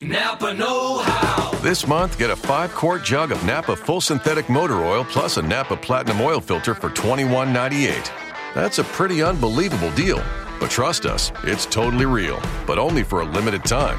[0.00, 1.50] Napa Know How.
[1.58, 5.42] This month, get a five quart jug of Napa Full Synthetic Motor Oil plus a
[5.42, 8.08] Napa Platinum Oil Filter for $21.98.
[8.54, 10.22] That's a pretty unbelievable deal.
[10.60, 13.98] But trust us, it's totally real, but only for a limited time.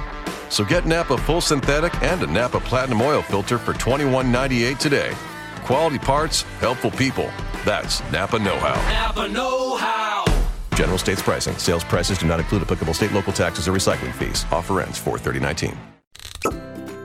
[0.49, 5.11] So get Napa Full Synthetic and a Napa Platinum Oil Filter for $21.98 today.
[5.65, 7.29] Quality parts, helpful people.
[7.65, 8.75] That's Napa Know How.
[8.89, 10.18] Napa Know How.
[10.79, 11.57] General states pricing.
[11.57, 14.45] Sales prices do not include applicable state, local taxes, or recycling fees.
[14.49, 15.77] Offer ends 43019.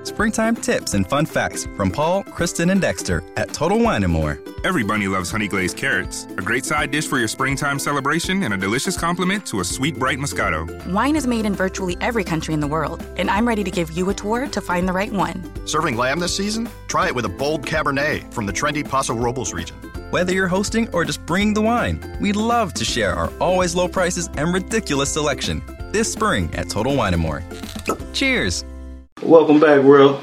[0.04, 4.39] Springtime tips and fun facts from Paul, Kristen, and Dexter at Total Wine & More.
[4.62, 6.26] Every bunny loves honey glazed carrots.
[6.39, 9.98] A great side dish for your springtime celebration and a delicious complement to a sweet,
[9.98, 10.68] bright Moscato.
[10.93, 13.90] Wine is made in virtually every country in the world, and I'm ready to give
[13.90, 15.50] you a tour to find the right one.
[15.67, 16.68] Serving lamb this season?
[16.86, 19.76] Try it with a bold Cabernet from the trendy Paso Robles region.
[20.14, 23.89] Whether you're hosting or just bringing the wine, we'd love to share our always low
[23.89, 27.43] prices and ridiculous selection this spring at Total Wine & More.
[28.13, 28.64] Cheers!
[29.25, 30.23] Welcome back, world.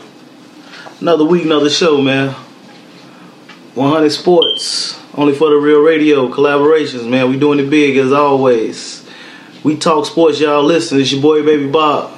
[1.02, 2.30] Another week, another show, man.
[3.75, 7.30] 100 Sports, only for the real radio collaborations, man.
[7.30, 9.05] We doing it big as always.
[9.61, 11.02] We talk sports, y'all listen.
[11.02, 12.17] It's your boy, Baby Bob.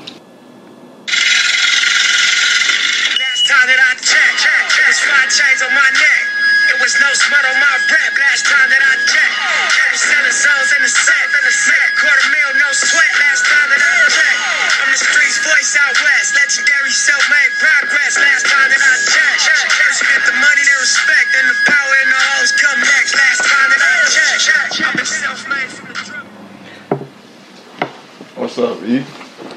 [28.56, 29.00] What's up, E?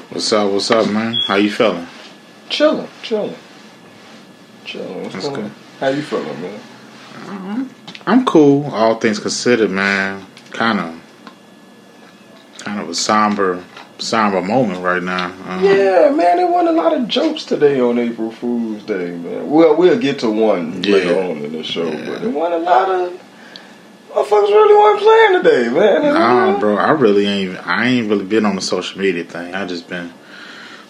[0.09, 0.51] What's up?
[0.51, 1.13] What's up, man?
[1.27, 1.85] How you feeling?
[2.49, 3.35] Chilling, chilling,
[4.65, 5.03] chilling.
[5.03, 5.51] What's That's going good.
[5.79, 7.69] How you feeling, man?
[8.07, 10.25] I'm cool, all things considered, man.
[10.49, 10.99] Kind of,
[12.57, 13.63] kind of a somber,
[13.99, 15.27] somber moment right now.
[15.45, 16.37] Uh, Yeah, man.
[16.37, 19.47] There wasn't a lot of jokes today on April Fool's Day, man.
[19.51, 20.93] Well, we'll get to one Yeah.
[20.95, 23.26] later on in the show, but there wasn't a lot of
[24.17, 25.69] motherfuckers really weren't playing today,
[26.01, 26.13] man.
[26.13, 27.67] Nah, bro, I really ain't.
[27.67, 29.53] I ain't really been on the social media thing.
[29.53, 30.13] I just been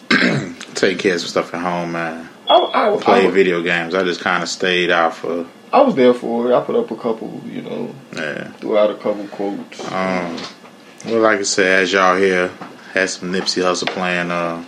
[0.76, 2.30] taking care of some stuff at home, man.
[2.50, 3.94] I, I, I, Playing video games.
[3.94, 5.46] I just kind of stayed out for.
[5.74, 6.56] I was there for it.
[6.56, 8.52] I put up a couple, you know, Yeah.
[8.54, 9.82] threw out a couple quotes.
[9.92, 10.38] Um.
[11.06, 12.48] Well, like I said, as y'all hear,
[12.94, 14.32] had some Nipsey Hussle playing.
[14.32, 14.64] Uh,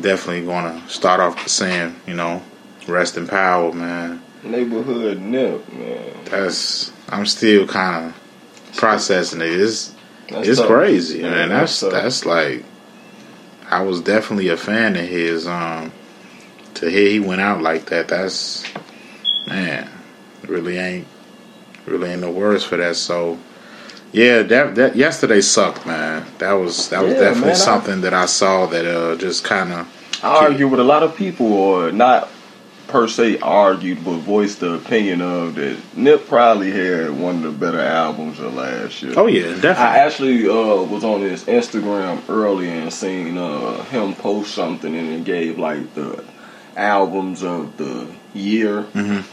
[0.00, 2.42] definitely going to start off by saying, you know,
[2.86, 4.22] rest in power, man.
[4.42, 6.14] Neighborhood nip, man.
[6.26, 9.48] That's I'm still kind of processing it.
[9.50, 9.94] It's
[10.28, 10.68] That's it's tough.
[10.68, 11.48] crazy, Yeah, man.
[11.48, 12.64] That's that's that's, like
[13.68, 15.46] I was definitely a fan of his.
[15.46, 15.92] Um,
[16.74, 18.64] to hear he went out like that, that's
[19.46, 19.90] man,
[20.46, 21.06] really ain't
[21.86, 22.96] really ain't the words for that.
[22.96, 23.38] So
[24.12, 26.26] yeah, that that yesterday sucked, man.
[26.38, 29.44] That was that was Yeah, definitely man, I- something that I saw that uh just
[29.44, 32.28] kind of I argue with a lot of people, or not
[32.90, 37.50] per se argued, but voiced the opinion of that Nip probably had one of the
[37.66, 39.14] better albums of last year.
[39.16, 39.74] oh yeah, definitely.
[39.74, 45.08] I actually uh, was on his Instagram earlier and seen uh, him post something, and
[45.08, 46.24] it gave like the
[46.76, 49.24] albums of the year, Mhm.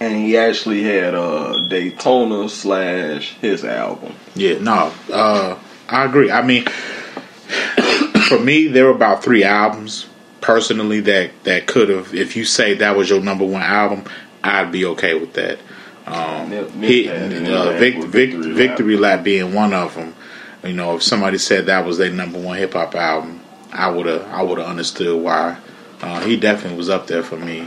[0.00, 4.14] and he actually had uh, Daytona slash his album.
[4.34, 5.56] Yeah, no, uh,
[5.88, 6.30] I agree.
[6.30, 6.64] I mean,
[8.28, 10.06] for me, there were about three albums
[10.44, 12.14] personally that that could have.
[12.14, 14.04] If you say that was your number one album,
[14.42, 15.58] I'd be okay with that.
[16.06, 16.50] Um,
[16.82, 17.08] hit,
[17.48, 19.24] uh, Vic, Vic, Victory Victory, Lap.
[19.24, 20.14] Being one of them.
[20.62, 23.40] You know, if somebody said that was their number one hip hop album,
[23.72, 25.56] I would have I would have understood why.
[26.02, 27.66] Uh, he definitely was up there for me.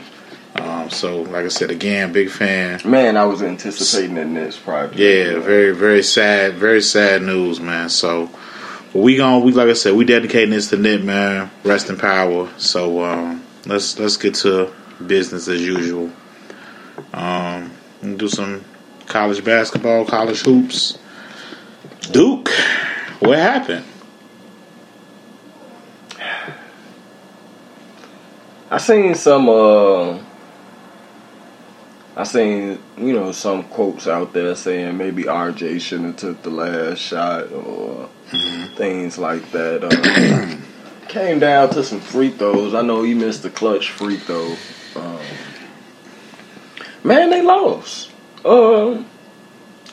[0.55, 2.79] Um, so, like I said, again, big fan.
[2.85, 4.97] Man, I was anticipating the next project.
[4.99, 7.89] Yeah, very, very sad, very sad news, man.
[7.89, 8.29] So
[8.93, 11.51] we going we like I said, we dedicating this to Nip, man.
[11.63, 12.49] Rest in power.
[12.57, 14.71] So um, let's let's get to
[15.05, 16.11] business as usual.
[17.13, 17.71] Um,
[18.01, 18.63] do some
[19.05, 20.97] college basketball, college hoops.
[22.11, 22.49] Duke,
[23.19, 23.85] what happened?
[28.69, 30.19] I seen some uh
[32.17, 36.49] I seen, you know, some quotes out there saying maybe RJ shouldn't have took the
[36.49, 38.09] last shot or
[38.75, 39.83] things like that.
[39.83, 40.57] Uh,
[41.07, 42.73] came down to some free throws.
[42.73, 44.55] I know he missed the clutch free throw.
[44.95, 45.19] Um,
[47.03, 48.11] man, they lost.
[48.43, 49.05] Um,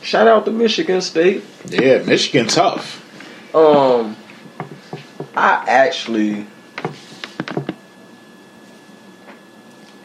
[0.02, 1.44] shout out to Michigan State.
[1.66, 3.00] Yeah, Michigan tough.
[3.54, 4.16] Um,
[5.36, 6.46] I actually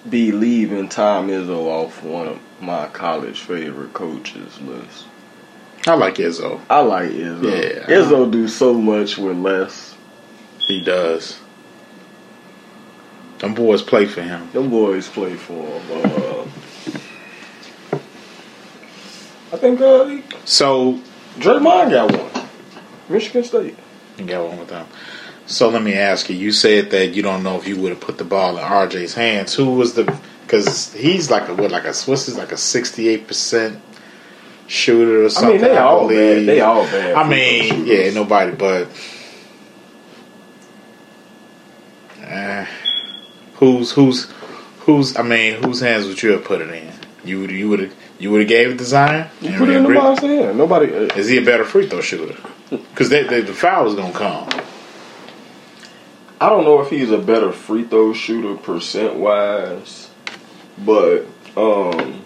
[0.10, 5.06] be leaving Tom Izzo off one of my college favorite coaches list.
[5.88, 6.60] I like Izzo.
[6.70, 7.44] I like Izzo.
[7.44, 7.86] Yeah.
[7.88, 9.96] Izzo do so much with less.
[10.60, 11.40] He does.
[13.40, 14.50] Them boys play for him.
[14.52, 16.12] Them boys play for him.
[16.14, 16.46] Uh,
[19.52, 21.00] I think uh, he, So
[21.38, 22.48] Draymond got one.
[23.10, 23.76] Michigan State.
[24.18, 24.86] you got one with them.
[25.48, 26.36] So let me ask you.
[26.36, 29.16] You said that you don't know if you would have put the ball in RJ's
[29.16, 29.56] hands.
[29.56, 30.04] Who was the?
[30.44, 31.72] Because he's like a what?
[31.72, 33.82] Like a what's his like a sixty eight percent
[34.70, 35.52] shooter or I something.
[35.54, 36.46] mean, they all believe.
[36.46, 36.56] bad.
[36.56, 37.16] They all bad.
[37.16, 38.88] I mean, yeah, nobody but.
[42.24, 42.66] Uh,
[43.56, 44.30] who's who's
[44.82, 45.18] who's?
[45.18, 46.92] I mean, whose hands would you have put it in?
[47.26, 49.30] You would you would have you would have gave it to Zion?
[49.42, 50.58] You put it in monster hand.
[50.58, 50.94] Nobody.
[50.94, 52.36] Uh, Is he a better free throw shooter?
[52.70, 54.48] Because the foul is gonna come.
[56.42, 60.10] I don't know if he's a better free throw shooter percent wise,
[60.78, 61.26] but
[61.58, 62.24] um,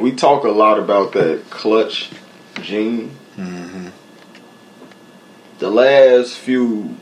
[0.00, 2.10] we talk a lot about that clutch
[2.62, 3.16] gene.
[5.58, 6.96] The last few,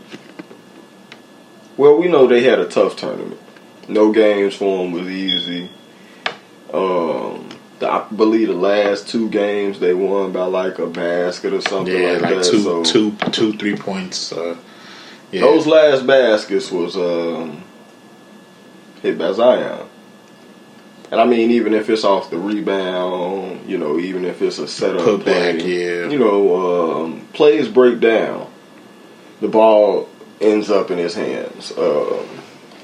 [1.76, 3.40] well, we know they had a tough tournament.
[3.86, 5.70] No games for them was easy.
[6.72, 7.48] Um,
[7.78, 11.94] the- I believe the last two games they won by like a basket or something
[11.94, 12.44] Yeah, like, like that.
[12.44, 14.32] two, so two, two, three points.
[14.32, 14.56] Uh,
[15.30, 15.40] yeah.
[15.42, 17.62] those last baskets was um,
[19.02, 19.87] hit by Zion.
[21.10, 24.68] And I mean, even if it's off the rebound, you know, even if it's a
[24.68, 26.08] setup Put play, back, yeah.
[26.08, 28.50] you know, um, plays break down,
[29.40, 30.08] the ball
[30.40, 31.72] ends up in his hands.
[31.76, 32.26] Um,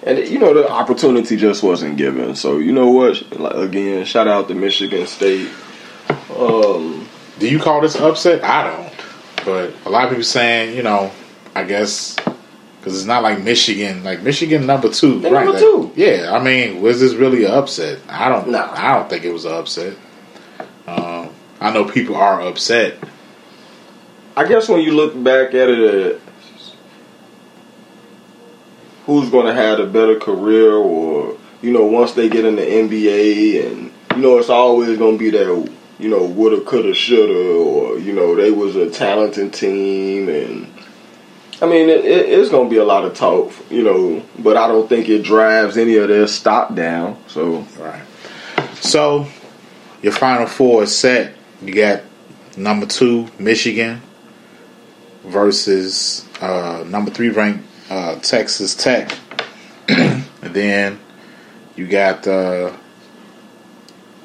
[0.04, 2.34] and you know, the opportunity just wasn't given.
[2.34, 3.38] So you know what?
[3.38, 5.50] Like, again, shout out to Michigan State.
[6.36, 8.42] Um, Do you call this upset?
[8.42, 8.94] I don't.
[9.44, 11.10] But a lot of people saying, you know,
[11.54, 12.16] I guess
[12.84, 15.46] because it's not like Michigan, like Michigan number two, They right?
[15.46, 17.98] number like- Yeah, I mean, was this really an upset?
[18.10, 18.50] I don't.
[18.50, 18.68] Nah.
[18.74, 19.96] I don't think it was an upset.
[20.86, 21.30] Um,
[21.62, 22.98] I know people are upset.
[24.36, 26.18] I guess when you look back at it, uh,
[29.06, 32.62] who's going to have a better career, or you know, once they get in the
[32.62, 37.32] NBA, and you know, it's always going to be that you know, woulda, coulda, shoulda,
[37.32, 40.66] or you know, they was a talented team, and
[41.60, 44.56] I mean, it, it, it's going to be a lot of talk, you know, but
[44.56, 47.18] I don't think it drives any of their stock down.
[47.28, 48.02] So Right.
[48.80, 49.26] So
[50.02, 51.34] your final four is set.
[51.62, 52.02] You got
[52.56, 54.02] number two Michigan
[55.22, 59.16] versus uh, number three ranked uh, Texas Tech,
[59.88, 61.00] and then
[61.76, 62.72] you got uh,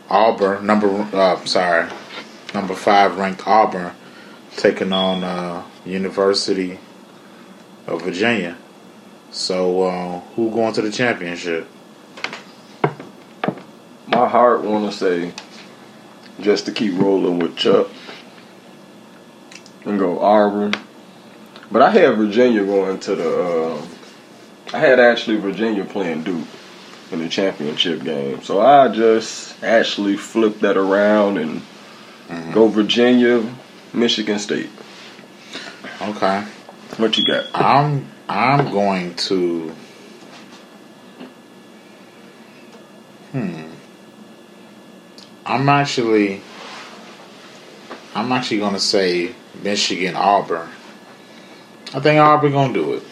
[0.09, 0.89] Auburn number.
[1.13, 1.89] Uh, sorry,
[2.53, 3.93] number five ranked Auburn
[4.57, 6.77] taking on uh, University
[7.91, 8.57] of Virginia.
[9.31, 11.68] So uh, who going to the championship?
[14.19, 15.31] my heart want to say
[16.41, 17.88] just to keep rolling with Chuck
[19.86, 20.74] and go Auburn.
[21.71, 23.44] But I had Virginia going to the.
[23.44, 23.86] Uh,
[24.74, 26.47] I had actually Virginia playing Duke
[27.12, 31.62] in the championship game, so I just actually flipped that around and
[32.53, 33.44] go Virginia,
[33.94, 34.69] Michigan State.
[36.01, 36.45] Okay.
[36.99, 37.45] What you got?
[37.53, 39.73] I'm I'm going to
[43.31, 43.67] Hmm.
[45.45, 46.41] I'm actually
[48.13, 50.67] I'm actually gonna say Michigan Auburn.
[51.93, 53.03] I think Auburn gonna do it.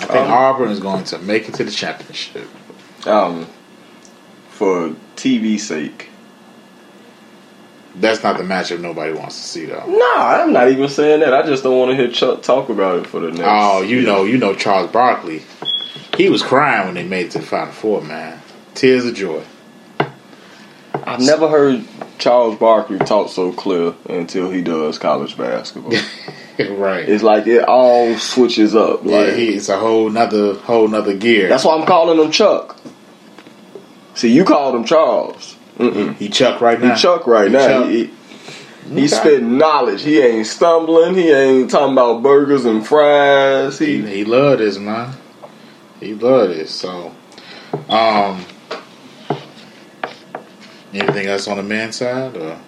[0.00, 2.48] I think Um, Auburn is going to make it to the championship.
[3.06, 3.46] Um,
[4.50, 6.10] for TV sake.
[7.96, 9.84] That's not the matchup nobody wants to see though.
[9.86, 11.32] Nah, I'm not even saying that.
[11.32, 13.44] I just don't want to hear Chuck talk about it for the next.
[13.44, 15.42] Oh, you know, you know Charles Barkley.
[16.16, 18.40] He was crying when they made it to the Final Four, man.
[18.74, 19.42] Tears of joy.
[21.06, 21.84] I've never heard
[22.18, 25.92] Charles Barkley talk so clear until he does college basketball.
[26.58, 27.08] right.
[27.08, 29.04] it's like it all switches up.
[29.04, 31.48] Yeah, Like he, it's a whole nother whole nother gear.
[31.48, 32.76] that's why I'm calling him Chuck.
[34.14, 35.56] See, you called him Charles.
[35.78, 36.14] Mm-mm.
[36.16, 36.94] he Chuck right now.
[36.94, 37.00] He.
[37.00, 37.66] Chuck right He now.
[37.66, 37.90] Chuck.
[37.90, 38.10] He,
[38.92, 40.02] he's spitting knowledge.
[40.02, 41.14] He ain't stumbling.
[41.14, 43.78] He ain't talking about burgers and fries.
[43.78, 45.14] He, He he love this man.
[46.00, 46.70] He love this.
[46.70, 47.14] So,
[47.88, 48.44] um,
[50.92, 52.36] anything else on the men's side?
[52.36, 52.58] Or?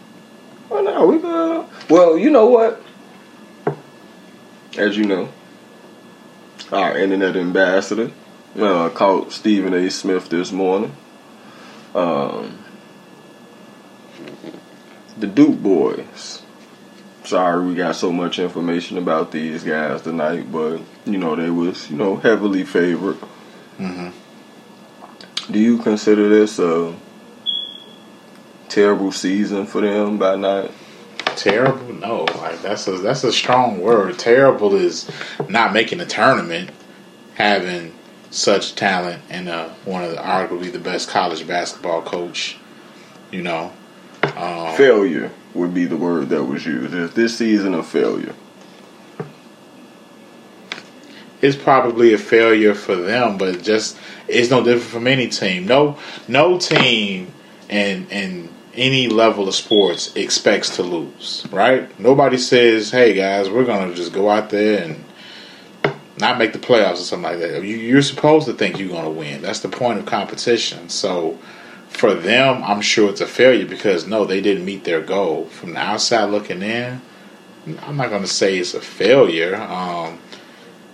[0.71, 1.67] well, no, we good.
[1.91, 2.83] Well, you know what?
[4.79, 5.29] As you know,
[6.73, 8.11] our internet ambassador
[8.59, 9.91] uh, called Stephen A.
[9.91, 10.95] Smith this morning.
[11.95, 12.59] Um,
[15.17, 16.43] the Duke boys.
[17.25, 21.91] Sorry, we got so much information about these guys tonight, but you know they was
[21.91, 23.17] you know heavily favored.
[23.81, 24.13] Mhm.
[25.51, 26.95] Do you consider this a
[28.69, 30.71] terrible season for them by night?
[31.37, 31.95] Terrible?
[31.95, 34.19] No, like that's a that's a strong word.
[34.19, 35.11] Terrible is
[35.49, 36.71] not making the tournament,
[37.35, 37.93] having
[38.31, 42.57] such talent and uh, one of the arguably the best college basketball coach.
[43.31, 43.73] You know,
[44.37, 46.95] um, failure would be the word that was used.
[46.95, 48.35] Is this season a failure?
[51.43, 55.67] it's probably a failure for them, but just it's no different from any team.
[55.67, 57.33] No, no team
[57.69, 61.99] and and any level of sports expects to lose, right?
[61.99, 65.05] Nobody says, "Hey guys, we're gonna just go out there and
[66.19, 69.11] not make the playoffs or something like that." You, you're supposed to think you're gonna
[69.11, 69.43] win.
[69.43, 70.89] That's the point of competition.
[70.89, 71.39] So
[71.97, 75.47] for them, I'm sure it's a failure because no, they didn't meet their goal.
[75.47, 77.01] From the outside looking in,
[77.83, 79.57] I'm not gonna say it's a failure.
[79.57, 80.19] Um,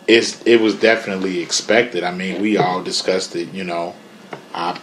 [0.06, 2.04] it's it was definitely expected.
[2.04, 3.52] I mean, we all discussed it.
[3.52, 3.94] You know,
[4.54, 4.78] I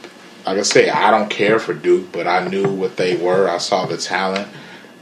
[0.45, 3.49] like I say, I don't care for Duke, but I knew what they were.
[3.49, 4.47] I saw the talent.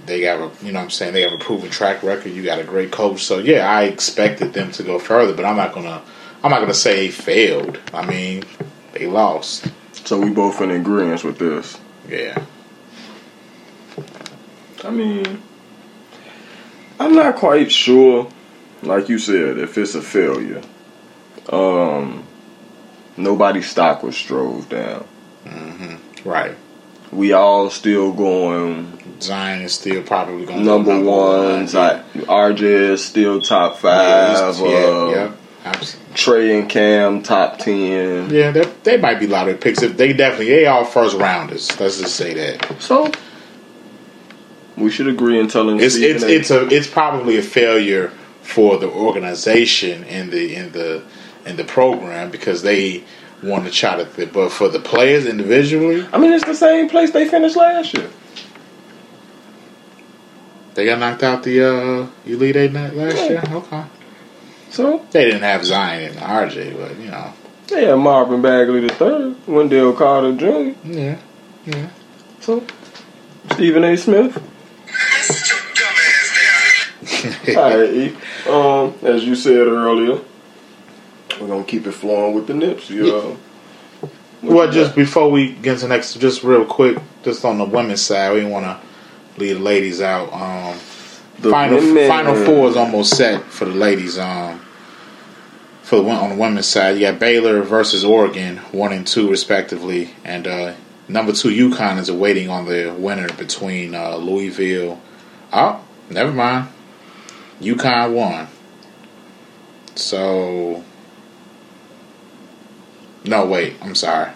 [0.05, 2.31] They got a, you know, I'm saying they have a proven track record.
[2.31, 5.33] You got a great coach, so yeah, I expected them to go further.
[5.33, 6.01] But I'm not gonna,
[6.43, 7.79] I'm not gonna say failed.
[7.93, 8.43] I mean,
[8.93, 9.67] they lost.
[10.07, 11.77] So we both in agreement with this.
[12.07, 12.41] Yeah.
[14.83, 15.41] I mean,
[16.99, 18.31] I'm not quite sure
[18.83, 20.61] like you said, if it's a failure,
[21.49, 22.23] um,
[23.15, 25.05] nobody's stock was drove down.
[25.45, 26.29] Mm-hmm.
[26.29, 26.55] Right.
[27.11, 29.21] We all still going.
[29.21, 31.39] Zion is still probably going number, number one.
[31.39, 31.67] one.
[31.67, 32.03] Yeah.
[32.13, 34.57] RJ is still top five.
[34.59, 35.31] Yeah, uh, yeah,
[35.75, 36.13] absolutely.
[36.15, 38.29] Trey and Cam top ten.
[38.29, 39.81] Yeah, they, they might be lottery picks.
[39.81, 41.79] If they definitely they all first rounders.
[41.79, 42.81] Let's just say that.
[42.81, 43.11] So
[44.77, 45.79] we should agree in telling.
[45.79, 48.09] It's it's it's a it's probably a failure
[48.41, 51.03] for the organization and the in the
[51.45, 53.03] in the program because they
[53.43, 54.27] want to try to.
[54.27, 58.09] But for the players individually, I mean, it's the same place they finished last year.
[60.75, 63.27] They got knocked out the uh, Elite Eight last yeah.
[63.27, 63.43] year.
[63.49, 63.83] Okay.
[64.69, 67.33] So they didn't have Zion and RJ, but you know.
[67.67, 70.77] They had Marvin Bagley the third, Wendell Carter Jr.
[70.87, 71.17] Yeah,
[71.65, 71.89] yeah.
[72.39, 72.65] So
[73.51, 73.97] Stephen A.
[73.97, 74.37] Smith.
[77.49, 78.15] All right, E.
[78.47, 80.21] Um, as you said earlier,
[81.39, 82.89] we're gonna keep it flowing with the nips.
[82.89, 83.37] You know.
[84.41, 88.33] Well, just before we get into next, just real quick, just on the women's side,
[88.33, 88.79] we want to
[89.39, 90.31] leave the ladies out.
[90.31, 90.79] Um,
[91.39, 92.07] the final women.
[92.07, 94.17] final four is almost set for the ladies.
[94.17, 94.61] Um,
[95.83, 100.09] for the on the women's side, you got Baylor versus Oregon, one and two respectively,
[100.25, 100.73] and uh,
[101.07, 105.01] number two UConn is awaiting on the winner between uh, Louisville.
[105.53, 106.67] Oh, never mind.
[107.61, 108.47] UConn won.
[109.95, 110.83] So
[113.27, 113.75] no, wait.
[113.81, 114.31] I'm sorry.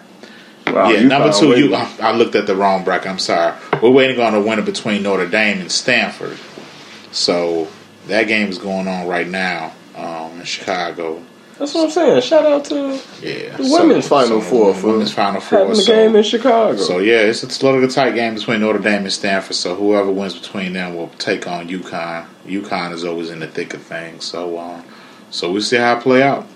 [0.66, 1.58] Wow, yeah, number two.
[1.58, 3.10] You, I looked at the wrong bracket.
[3.10, 3.54] I'm sorry.
[3.82, 6.38] We're waiting on a winner between Notre Dame and Stanford.
[7.12, 7.68] So
[8.06, 11.22] that game is going on right now um, in Chicago.
[11.58, 12.22] That's what I'm saying.
[12.22, 15.58] Shout out to yeah, the women's so, Final so Four for women's Final Four.
[15.60, 16.76] Having the game in Chicago.
[16.76, 19.54] So yeah, it's, it's a little tight game between Notre Dame and Stanford.
[19.54, 22.26] So whoever wins between them will take on UConn.
[22.46, 24.24] UConn is always in the thick of things.
[24.24, 24.82] So um,
[25.30, 26.46] so we'll see how it play out.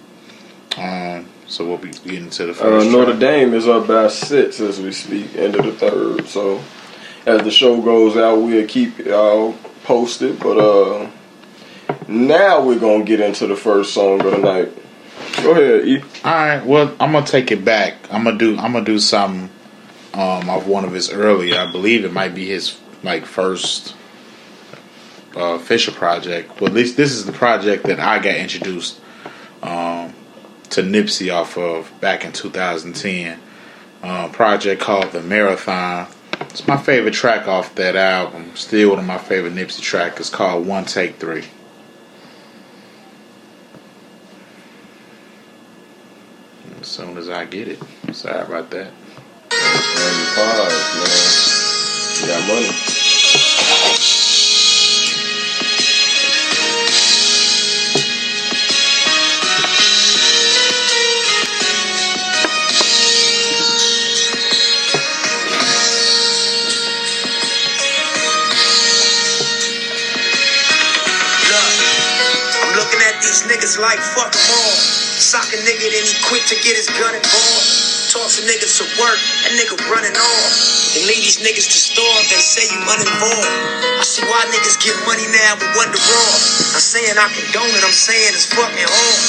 [0.76, 2.88] Um, so we'll be getting to the first.
[2.88, 6.26] Uh, Notre Dame is up by six as we speak, end of the third.
[6.26, 6.62] So
[7.26, 9.54] as the show goes out, we'll keep y'all
[9.86, 10.40] posted.
[10.40, 11.10] But uh,
[12.08, 14.72] now we're gonna get into the first song of the night.
[15.42, 16.02] Go ahead, E.
[16.24, 16.64] All right.
[16.64, 17.94] Well, I'm gonna take it back.
[18.10, 18.58] I'm gonna do.
[18.58, 19.50] I'm gonna do some
[20.12, 21.58] um, of one of his earlier.
[21.58, 23.94] I believe it might be his like first
[25.36, 26.60] uh, Fisher project.
[26.60, 29.00] Well, at least this is the project that I got introduced
[29.62, 30.12] um,
[30.70, 33.38] to Nipsey off of back in 2010.
[34.02, 36.08] Uh, project called The Marathon.
[36.40, 38.54] It's my favorite track off that album.
[38.54, 40.20] Still one of my favorite Nipsey tracks.
[40.20, 41.44] It's called One Take Three.
[46.80, 47.78] As soon as I get it.
[48.12, 48.92] Sorry about that.
[49.50, 50.14] Man,
[52.20, 52.95] you got money.
[73.66, 74.76] Niggas like fuck them all.
[75.18, 77.58] Sock a nigga, then he quit to get his gun ball.
[78.14, 80.52] Toss a nigga to work, that nigga running off.
[80.94, 83.50] And leave these niggas to starve, they say you uninvolved.
[83.98, 86.38] I see why niggas get money now but wonder wrong.
[86.78, 89.20] I'm saying I condone it, I'm saying it's fucking hard.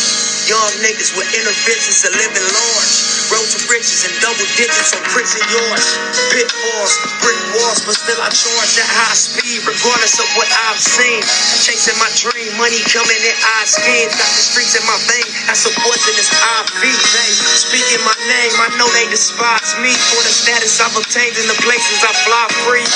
[0.46, 3.07] Young niggas with interventions are living large.
[3.28, 5.88] Road to riches and double digits on prison yards.
[6.32, 11.20] Pitfalls, brick walls, but still I charge at high speed, regardless of what I've seen.
[11.64, 14.16] Chasing my dream, money coming in eye schemes.
[14.16, 16.84] Got the streets in my vein, that's a poisonous IV.
[16.84, 21.48] They speaking my name, I know they despise me for the status I've obtained in
[21.52, 22.88] the places I fly free.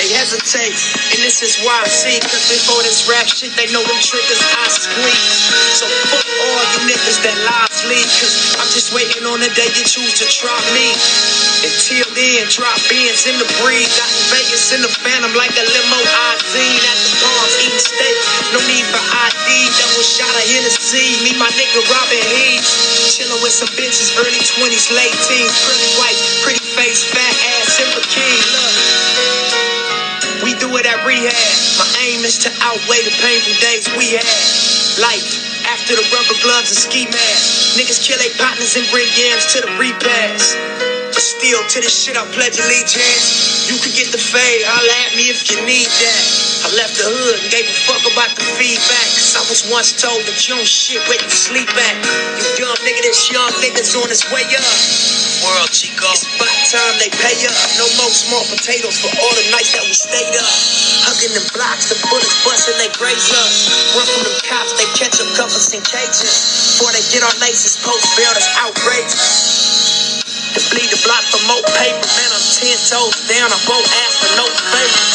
[0.00, 0.72] They hesitate,
[1.12, 2.16] and this is why I see.
[2.24, 5.20] Cause before this rap shit, they know them triggers I squeak.
[5.76, 8.08] So fuck all you niggas that lies lead.
[8.18, 10.90] Cause I'm just waiting on the day you choose to try me.
[11.62, 13.94] Until then, drop beans in the breeze.
[13.94, 18.16] In Vegas in the phantom like a limo I seen at the palms eating steak.
[18.50, 19.46] No need for ID.
[19.78, 21.22] Double shot of Hennessy.
[21.22, 22.62] Me, my nigga Robin Heat.
[23.14, 25.54] Chilling with some bitches, early 20s, late teens.
[25.62, 28.38] Pretty white, pretty face, fat ass, simple king.
[28.50, 28.74] Look.
[30.42, 31.38] We do it at rehab.
[31.78, 34.26] My aim is to outweigh the painful days we had.
[34.98, 37.76] Life after the rubber gloves and ski masks.
[37.78, 40.56] Niggas kill their partners and bring yams to the repast.
[41.12, 43.68] But still, to this shit I pledge allegiance.
[43.68, 46.22] You can get the fade, holla at me if you need that.
[46.64, 49.08] I left the hood and gave a fuck about the feedback.
[49.14, 51.96] Cause I was once told that you don't shit where you sleep at.
[52.38, 54.78] You young nigga, this young nigga's on his way up.
[55.44, 56.06] World Chico.
[56.14, 57.68] It's about time they pay up.
[57.76, 60.56] No small potatoes for all the nights that we stayed up.
[61.08, 63.50] Hugging them blocks, the bullets busting they graze up.
[63.96, 66.76] Run from them cops, they catch up cuffers in cages.
[66.76, 69.48] Before they get our laces post bail, that's outrageous.
[70.56, 74.14] To bleed the block for more paper, man, I'm ten toes down, I won't ask
[74.20, 75.12] for no favors.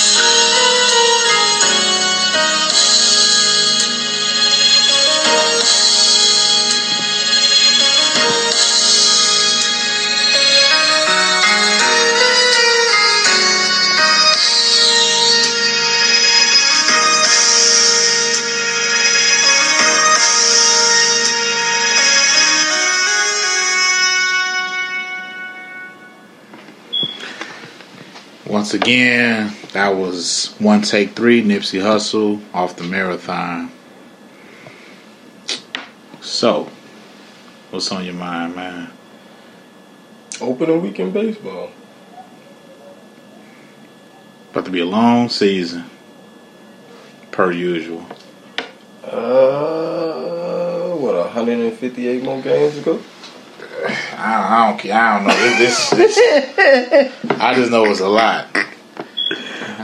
[28.68, 33.72] Once again, that was one take three, Nipsey Hussle off the marathon.
[36.20, 36.70] So,
[37.70, 38.92] what's on your mind, man?
[40.42, 41.72] Opening week in baseball.
[44.52, 45.86] About to be a long season,
[47.32, 48.06] per usual.
[49.02, 53.02] Uh, what, 158 more games to go?
[54.18, 54.94] I, I don't care.
[54.94, 55.58] I don't know.
[55.58, 58.48] This, this, this I just know it's a lot.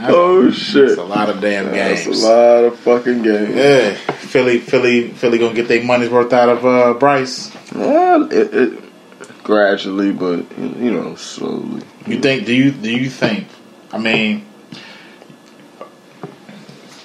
[0.06, 0.90] Oh, shit.
[0.90, 2.22] It's a lot of damn That's games.
[2.22, 3.54] a lot of fucking games.
[3.54, 7.54] Yeah, Philly, Philly, Philly gonna get their money's worth out of uh, Bryce.
[7.74, 11.82] Well, it, it, gradually, but, you know, slowly.
[12.06, 12.44] You think?
[12.44, 13.46] Do you do you think?
[13.92, 14.44] I mean,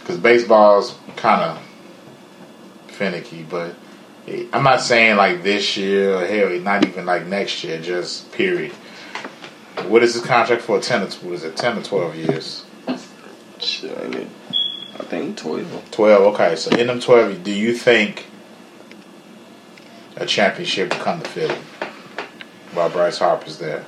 [0.02, 1.62] because baseball's kind of
[2.88, 3.76] finicky, but
[4.54, 7.82] I'm not saying like this year or hell, not even like next year.
[7.82, 8.72] Just period.
[9.88, 10.80] What is his contract for?
[10.80, 11.56] Ten what is it?
[11.56, 12.65] Ten or twelve years?
[13.60, 15.92] Shit, I think 12.
[15.92, 16.34] Twelve.
[16.34, 18.28] Okay, so in them twelve, do you think
[20.15, 21.58] a championship will come to Philly
[22.74, 23.86] while Bryce Harper's there?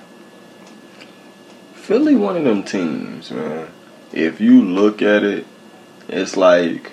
[1.73, 3.67] Philly, one of them teams, man.
[4.13, 5.45] If you look at it,
[6.07, 6.91] it's like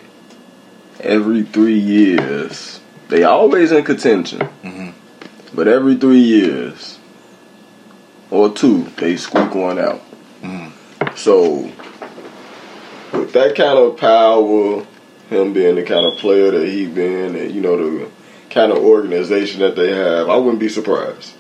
[1.01, 4.49] every three years, they always in contention.
[4.65, 4.93] Mhm.
[5.55, 6.99] But every three years,
[8.31, 10.03] or two, they squeak one out.
[10.43, 10.73] Mhm.
[11.17, 11.71] So,
[13.13, 14.85] with that kind of power,
[15.31, 18.07] him being the kind of player that he been, and you know the
[18.51, 21.33] kind of organization that they have, I wouldn't be surprised.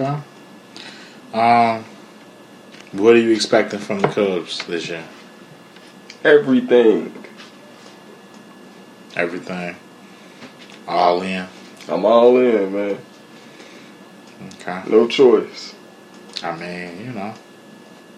[0.00, 0.16] Okay.
[1.32, 1.84] Um,
[2.92, 5.04] what are you expecting from the Cubs this year?
[6.24, 7.24] Everything.
[9.16, 9.76] Everything.
[10.86, 11.46] All in.
[11.88, 12.98] I'm all in, man.
[14.54, 14.82] Okay.
[14.88, 15.74] No choice.
[16.42, 17.34] I mean, you know.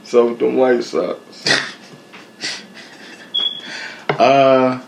[0.04, 1.44] So with them White Sox.
[4.18, 4.78] Uh,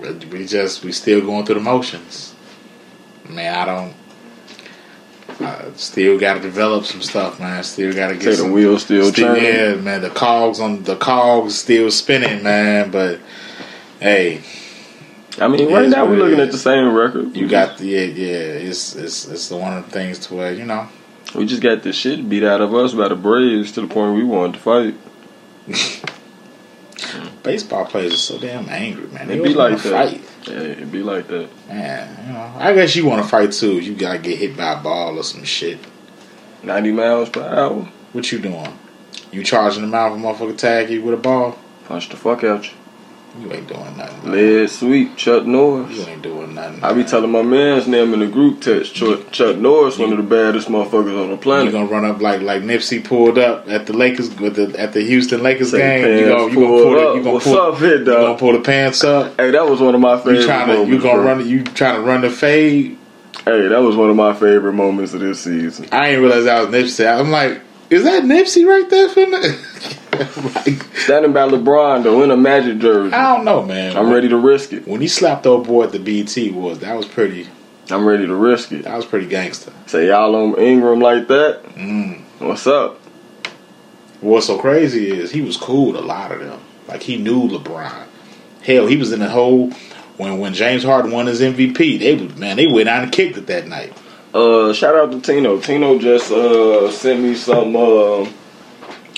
[0.00, 2.34] we- we just we still going through the motions.
[3.28, 3.94] Man, I don't.
[5.40, 7.62] I still got to develop some stuff, man.
[7.64, 9.44] Still got to get Say the some wheels still turning.
[9.44, 10.00] Yeah, man.
[10.02, 12.90] The cogs on the cogs still spinning, man.
[12.90, 13.20] But
[14.00, 14.42] hey,
[15.38, 17.36] I mean, right now we're looking at the same record.
[17.36, 18.36] you got the yeah, yeah.
[18.68, 20.88] It's it's it's the one of the things to where you know.
[21.34, 24.14] We just got the shit beat out of us by the Braves to the point
[24.14, 24.94] we wanted to fight.
[27.42, 29.26] Baseball players are so damn angry, man.
[29.28, 30.10] They It be like that.
[30.10, 30.22] Fight.
[30.46, 31.48] Yeah, it be like that.
[31.68, 33.80] Man, you know, I guess you want to fight too.
[33.80, 35.78] You gotta get hit by a ball or some shit.
[36.62, 37.88] 90 miles per hour.
[38.12, 38.78] What you doing?
[39.32, 41.58] You charging them out for motherfucker tag you with a ball?
[41.86, 42.72] Punch the fuck out you.
[43.40, 44.30] You ain't doing nothing.
[44.30, 45.96] Lead sweep, Chuck Norris.
[45.96, 46.82] You ain't doing nothing.
[46.84, 48.94] I be telling my man's name in the group text.
[48.94, 51.66] Chuck, Chuck Norris, one of the baddest motherfuckers on the planet.
[51.66, 54.92] You gonna run up like like Nipsey pulled up at the Lakers with the at
[54.92, 56.18] the Houston Lakers Say game.
[56.18, 57.16] You gonna you gonna pull the, up.
[57.16, 58.16] you gonna What's pull up, here, you dog?
[58.20, 59.36] gonna pull the pants up.
[59.40, 60.92] Hey, that was one of my favorite You trying to moments.
[60.92, 61.24] you gonna bro.
[61.34, 62.98] run you trying to run the fade.
[63.44, 65.88] Hey, that was one of my favorite moments of this season.
[65.92, 67.20] I didn't realize that was Nipsey.
[67.20, 69.08] I'm like, is that Nipsey right there?
[70.94, 73.14] Standing by LeBron though in a Magic jersey.
[73.14, 73.96] I don't know, man.
[73.96, 74.86] I'm ready to risk it.
[74.86, 77.48] When he slapped old boy at the BT was that was pretty.
[77.90, 78.84] I'm ready to risk it.
[78.84, 79.72] That was pretty gangster.
[79.86, 81.62] Say y'all on Ingram like that.
[81.74, 82.22] Mm.
[82.38, 82.98] What's up?
[84.20, 86.60] What's so crazy is he was cool with a lot of them.
[86.88, 88.06] Like he knew LeBron.
[88.62, 89.70] Hell, he was in the whole
[90.16, 91.98] when when James Harden won his MVP.
[91.98, 93.92] They would man, they went out and kicked it that night.
[94.32, 95.60] Uh, shout out to Tino.
[95.60, 97.76] Tino just uh sent me some.
[97.76, 98.26] Uh,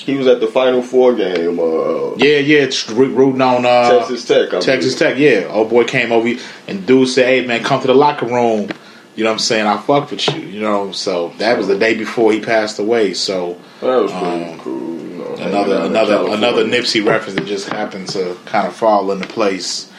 [0.07, 1.59] he was at the Final Four game.
[1.59, 4.53] Uh, Yeah, yeah, it's root- rooting on uh, Texas Tech.
[4.53, 5.17] I Texas believe.
[5.17, 5.53] Tech, yeah.
[5.53, 6.27] Old boy came over
[6.67, 8.69] and dude said, "Hey man, come to the locker room."
[9.15, 9.65] You know what I'm saying?
[9.67, 10.41] I fuck with you.
[10.41, 13.13] You know, so that was the day before he passed away.
[13.15, 14.97] So That was pretty Um, cool.
[14.99, 19.27] You know, another another another Nipsey reference that just happened to kind of fall into
[19.27, 19.91] place.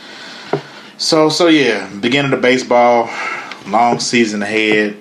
[0.97, 3.11] So so yeah, beginning of baseball,
[3.67, 4.97] long season ahead.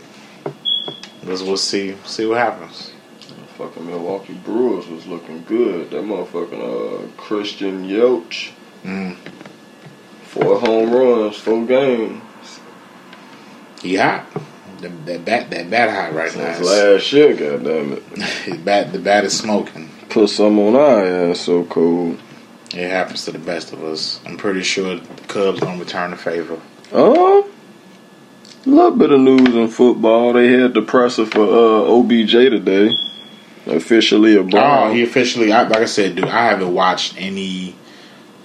[1.24, 2.92] Let's we'll see see what happens.
[3.58, 5.90] Fucking Milwaukee Brewers was looking good.
[5.90, 8.52] That motherfucking uh, Christian Yelich.
[8.84, 9.16] Mm.
[10.26, 12.22] Four home runs, four games.
[13.82, 14.28] He hot.
[14.82, 16.54] That, that bat that bat hot right now.
[16.54, 18.04] Since last year, goddamn it.
[18.44, 19.90] His bat the bat is smoking.
[20.10, 22.16] Put some on our ass, so cool.
[22.76, 24.20] It happens to the best of us.
[24.28, 26.62] I'm pretty sure the Cubs gonna return the favor.
[26.94, 30.34] Uh, a little bit of news in football.
[30.34, 32.96] They had the presser for uh, OBJ today.
[33.68, 34.96] Officially a Oh, Brown.
[34.96, 35.52] he officially.
[35.52, 37.76] I, like I said, dude, I haven't watched any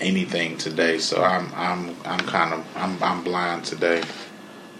[0.00, 4.02] anything today, so I'm I'm I'm kind of I'm I'm blind today.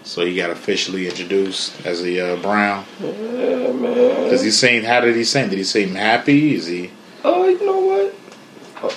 [0.03, 2.83] So he got officially introduced as a uh, Brown.
[3.01, 4.29] yeah, man.
[4.29, 4.83] Does he seem?
[4.83, 5.47] How did he seem?
[5.49, 6.55] Did he seem happy?
[6.55, 6.91] Is he?
[7.23, 8.91] Oh, you know what?
[8.91, 8.95] Uh,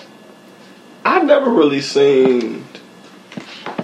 [1.05, 2.65] I never really seen,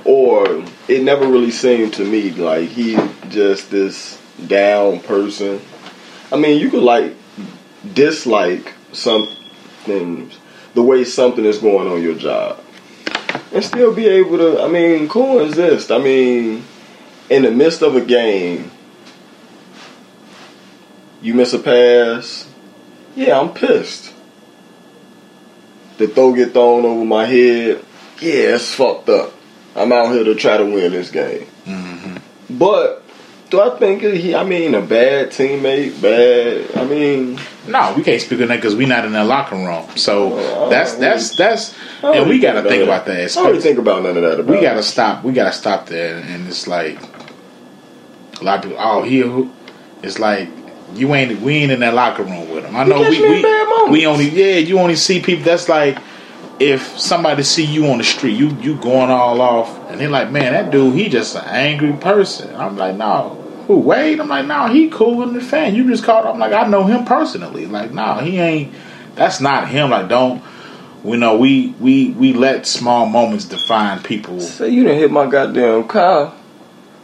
[0.05, 2.97] or it never really seemed to me like he
[3.29, 5.61] just this down person.
[6.33, 7.15] I mean, you could like
[7.95, 10.31] dislike something,
[10.75, 12.63] the way something is going on your job,
[13.53, 14.63] and still be able to.
[14.63, 15.91] I mean, coexist.
[15.91, 16.65] I mean,
[17.31, 18.71] in the midst of a game,
[21.21, 22.49] you miss a pass.
[23.15, 24.13] Yeah, I'm pissed
[26.03, 27.85] the throw get thrown over my head,
[28.21, 29.33] yeah, it's fucked up.
[29.75, 31.47] I'm out here to try to win this game.
[31.65, 32.59] Mm-hmm.
[32.59, 33.03] But
[33.51, 34.35] do I think he?
[34.35, 36.77] I mean, a bad teammate, bad.
[36.77, 39.97] I mean, No, we can't speak on that because we're not in that locker room.
[39.97, 43.21] So Oh, that's oh, that's that's, oh, and we got to think about that.
[43.21, 44.41] I don't really think about none of that.
[44.41, 45.25] About we got to stop.
[45.25, 46.99] We got to stop there, and it's like
[48.41, 48.79] a lot of people.
[48.81, 49.21] Oh, he.
[50.03, 50.49] It's like
[50.95, 51.41] you ain't.
[51.41, 52.75] We ain't in that locker room with him.
[52.75, 54.29] I know we we, we only.
[54.29, 55.45] Yeah, you only see people.
[55.45, 55.99] That's like
[56.59, 60.31] if somebody see you on the street, you you going all off, and they're like,
[60.31, 62.55] man, that dude, he just an angry person.
[62.55, 63.42] I'm like, no.
[63.67, 64.21] Who Wade?
[64.21, 65.75] I'm like, no, he cool in the fan.
[65.75, 66.27] You just called.
[66.27, 67.67] I'm like, I know him personally.
[67.67, 68.75] Like, no, he ain't.
[69.15, 69.91] That's not him.
[69.91, 70.43] Like, don't.
[71.05, 74.39] We know we we we let small moments define people.
[74.41, 76.33] Say you didn't hit my goddamn car.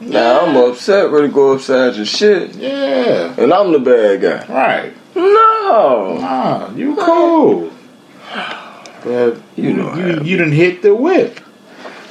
[0.00, 3.34] Now I'm upset, ready to go upside your shit, Yeah.
[3.36, 4.46] and I'm the bad guy.
[4.54, 4.92] Right.
[5.16, 7.72] No, Ah, you cool.
[9.02, 10.22] But You you know you, how.
[10.22, 11.40] you didn't hit the whip.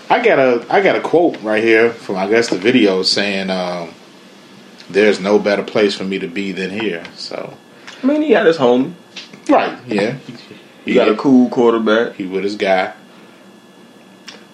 [0.10, 3.50] I got a I got a quote right here from I guess the video saying
[3.50, 3.90] um,
[4.90, 7.04] there's no better place for me to be than here.
[7.16, 7.56] So
[8.02, 8.96] I mean he got his home,
[9.50, 10.18] Right, yeah.
[10.86, 12.16] He got a cool quarterback.
[12.16, 12.94] He with his guy.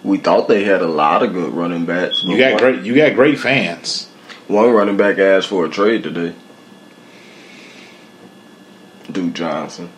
[0.03, 2.23] We thought they had a lot of good running backs.
[2.23, 4.09] You got one- great you got great fans.
[4.47, 6.33] One running back asked for a trade today.
[9.11, 9.89] Duke Johnson.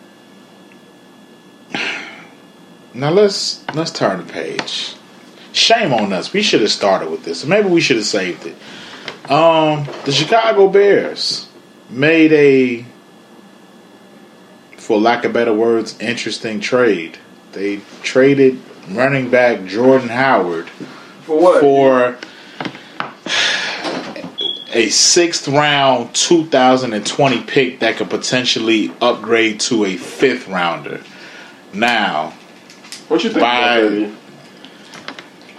[2.94, 4.94] Now let's let's turn the page.
[5.52, 6.32] Shame on us.
[6.32, 7.44] We should have started with this.
[7.44, 8.56] Maybe we should have saved it.
[9.28, 11.48] Um, the Chicago Bears
[11.90, 12.84] made a,
[14.76, 17.18] for lack of better words, interesting trade.
[17.52, 18.60] They traded
[18.90, 20.68] running back Jordan Howard
[21.24, 21.60] For what?
[21.60, 22.18] for
[24.72, 31.02] a sixth round 2020 pick that could potentially upgrade to a fifth rounder.
[31.72, 32.34] Now,
[33.08, 34.12] what you think by-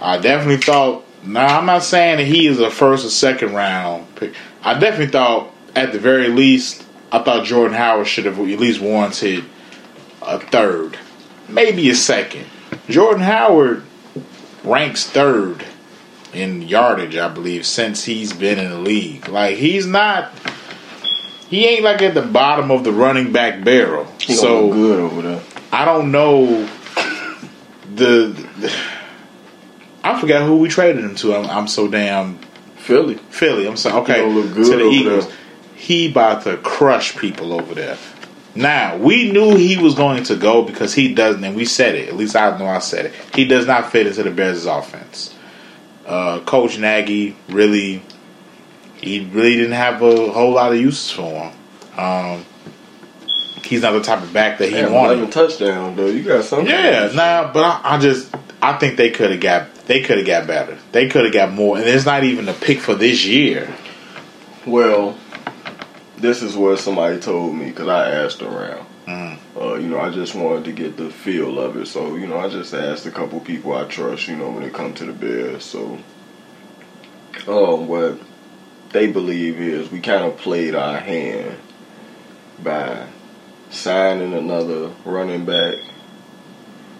[0.00, 1.04] I definitely thought.
[1.28, 4.34] Now I'm not saying that he is a first or second round pick.
[4.62, 8.80] I definitely thought, at the very least, I thought Jordan Howard should have at least
[8.80, 9.44] warranted
[10.22, 10.98] a third,
[11.48, 12.46] maybe a second.
[12.88, 13.84] Jordan Howard
[14.64, 15.64] ranks third
[16.32, 19.28] in yardage, I believe, since he's been in the league.
[19.28, 20.32] Like he's not.
[21.48, 24.06] He ain't like at the bottom of the running back barrel.
[24.20, 25.42] He so good over there.
[25.72, 26.68] I don't know
[27.94, 28.72] the, the-
[30.08, 31.34] I forgot who we traded him to.
[31.34, 32.38] I'm, I'm so damn
[32.76, 33.14] Philly.
[33.14, 33.66] Philly.
[33.66, 34.22] I'm so okay.
[34.22, 35.26] to the Eagles.
[35.26, 35.36] there.
[35.76, 37.98] He about to crush people over there.
[38.54, 42.08] Now we knew he was going to go because he doesn't, and we said it.
[42.08, 43.14] At least I know I said it.
[43.34, 45.34] He does not fit into the Bears' offense.
[46.06, 48.02] Uh, Coach Nagy really,
[48.96, 51.52] he really didn't have a whole lot of uses for him.
[51.98, 52.46] Um,
[53.62, 55.18] he's not the type of back that he Damn, wanted.
[55.18, 56.06] 11 touchdowns though.
[56.06, 56.66] You got something.
[56.66, 60.26] Yeah, nah, but I, I just I think they could have got they could have
[60.26, 60.78] got better.
[60.92, 63.74] They could have got more, and it's not even a pick for this year.
[64.66, 65.18] Well,
[66.18, 68.86] this is what somebody told me because I asked around.
[69.06, 69.38] Mm.
[69.58, 71.86] Uh, you know, I just wanted to get the feel of it.
[71.86, 74.74] So, you know, I just asked a couple people I trust, you know, when it
[74.74, 75.64] comes to the Bears.
[75.64, 75.98] So,
[77.46, 78.20] um, what
[78.90, 81.56] they believe is we kind of played our hand
[82.62, 83.06] by
[83.70, 85.76] signing another running back.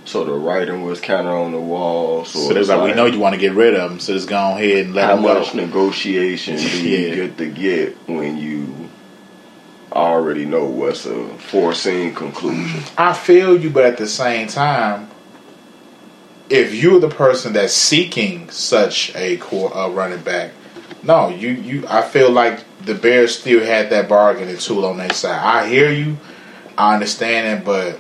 [0.09, 2.25] So the writing was kind of on the wall.
[2.25, 4.27] So, So, it's like, we know you want to get rid of him, so just
[4.27, 5.35] go ahead and let how him go.
[5.35, 7.15] much negotiation do you Yeah.
[7.15, 8.89] get to get when you
[9.93, 12.81] already know what's a foreseen conclusion?
[12.97, 15.09] I feel you, but at the same time,
[16.49, 20.53] if you're the person that's seeking such a core uh, running back,
[21.03, 21.85] no, you you.
[21.87, 25.39] I feel like the Bears still had that bargaining tool on their side.
[25.39, 26.17] I hear you,
[26.79, 27.99] I understand it, but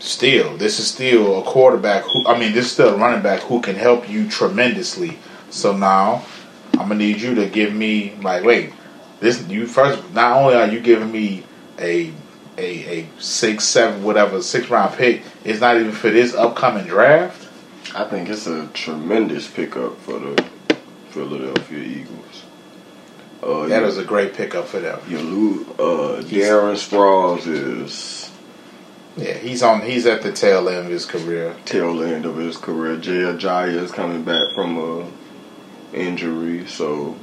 [0.00, 2.26] still, this is still a quarterback who.
[2.26, 5.18] I mean, this is still a running back who can help you tremendously.
[5.50, 6.24] So now,
[6.72, 8.72] I'm gonna need you to give me like, wait,
[9.20, 10.12] this you first.
[10.12, 11.44] Not only are you giving me
[11.78, 12.12] a
[12.58, 17.46] a, a six, seven, whatever, six round pick, it's not even for this upcoming draft.
[17.94, 20.44] I think it's a tremendous pickup for the
[21.10, 22.44] Philadelphia Eagles.
[23.42, 25.00] Uh, That you- is a great pickup for them.
[25.08, 25.66] You lose.
[25.78, 28.29] Uh, Darren Sproles is
[29.16, 29.82] Yeah, he's on.
[29.82, 31.56] He's at the tail end of his career.
[31.64, 32.96] tail end of his career.
[32.96, 35.10] Jay Ajayi is coming back from a
[35.96, 37.16] injury, so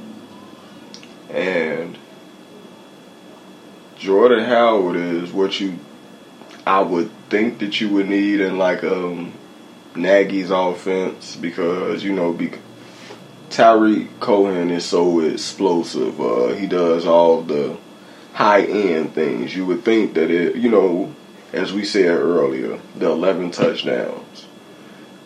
[1.30, 1.98] and
[3.96, 5.78] Jordan Howard is what you
[6.66, 9.32] I would think that you would need in like um
[9.94, 12.52] Nagy's offense because you know be,
[13.50, 16.20] Tarik Cohen is so explosive.
[16.20, 17.76] Uh, he does all the
[18.34, 19.56] high end things.
[19.56, 21.14] You would think that it, you know,
[21.52, 24.46] as we said earlier, the 11 touchdowns,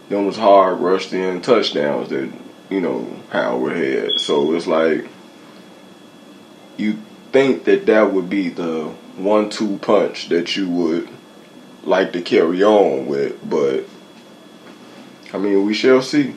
[0.09, 2.31] them was hard rushed in touchdowns that
[2.71, 4.21] you know Howard had.
[4.21, 5.09] So it's like
[6.77, 6.99] you
[7.33, 8.85] think that that would be the
[9.17, 11.09] one-two punch that you would
[11.85, 13.85] like to carry on with, but
[15.33, 16.37] I mean, we shall see.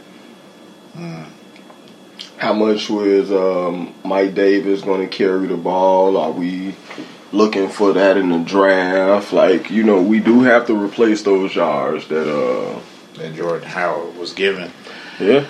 [2.37, 6.15] How much was um, Mike Davis going to carry the ball?
[6.17, 6.75] Are we
[7.35, 9.33] looking for that in the draft?
[9.33, 12.79] Like, you know, we do have to replace those yards that, uh,
[13.17, 14.71] that Jordan Howard was given.
[15.19, 15.45] Yeah.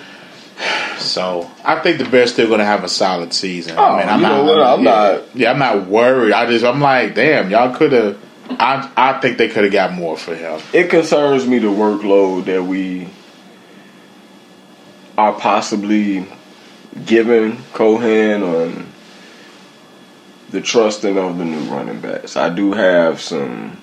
[0.98, 3.76] So I think the Bears still going to have a solid season.
[3.78, 4.36] Oh, I mean, I'm you not.
[4.36, 4.62] know what?
[4.62, 6.32] I'm yeah, not- Yeah, I'm not worried.
[6.32, 8.18] I just I'm like, damn, y'all could have.
[8.48, 10.60] I I think they could have got more for him.
[10.72, 13.08] it concerns me the workload that we
[15.18, 16.26] are possibly
[17.04, 18.85] giving Cohen on
[20.50, 22.36] the trusting of the new running backs.
[22.36, 23.80] I do have some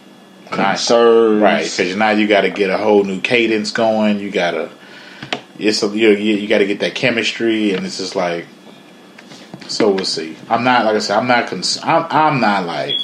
[0.52, 1.41] concerns.
[1.41, 4.19] Right, because now you got to get a whole new cadence going.
[4.19, 4.69] You got to,
[5.60, 8.45] it's a, you you, you got to get that chemistry, and it's just like,
[9.67, 10.38] so we'll see.
[10.49, 12.95] I'm not like I said, I'm not cons- I'm, I'm not like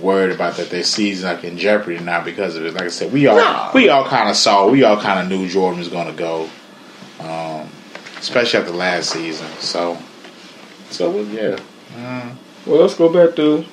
[0.00, 2.72] worried about that their season like in jeopardy now because of it.
[2.74, 3.70] Like I said, we all No.
[3.74, 6.48] we all kind of saw, we all kind of knew Jordan was going to go,
[7.20, 7.68] um,
[8.18, 9.48] especially after last season.
[9.58, 9.98] So,
[10.90, 11.58] so well, yeah.
[12.68, 13.64] Well, let's go back to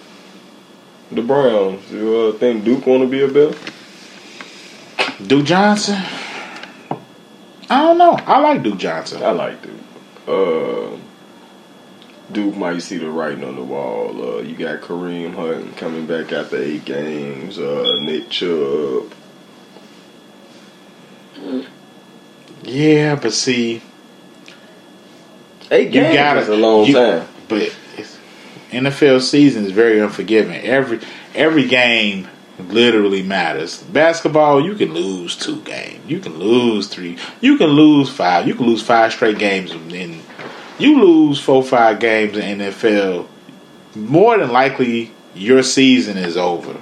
[1.11, 1.91] the Browns.
[1.91, 3.53] You uh, think Duke want to be a Bill?
[5.27, 6.01] Duke Johnson.
[7.69, 8.13] I don't know.
[8.13, 9.21] I like Duke Johnson.
[9.21, 9.73] I like Duke.
[10.29, 10.97] Uh,
[12.31, 14.37] Duke might see the writing on the wall.
[14.37, 17.59] Uh, you got Kareem Hunt coming back after eight games.
[17.59, 19.13] Uh, Nick Chubb.
[22.63, 23.81] Yeah, but see,
[25.69, 27.27] Eight you games got is a long time.
[27.49, 27.75] But
[28.75, 30.61] NFL season is very unforgiving.
[30.63, 30.99] Every
[31.33, 32.27] every game
[32.59, 33.81] literally matters.
[33.83, 38.55] Basketball, you can lose two games, you can lose three, you can lose five, you
[38.55, 40.21] can lose five straight games, and
[40.79, 43.27] you lose four five games in NFL.
[43.95, 46.81] More than likely, your season is over.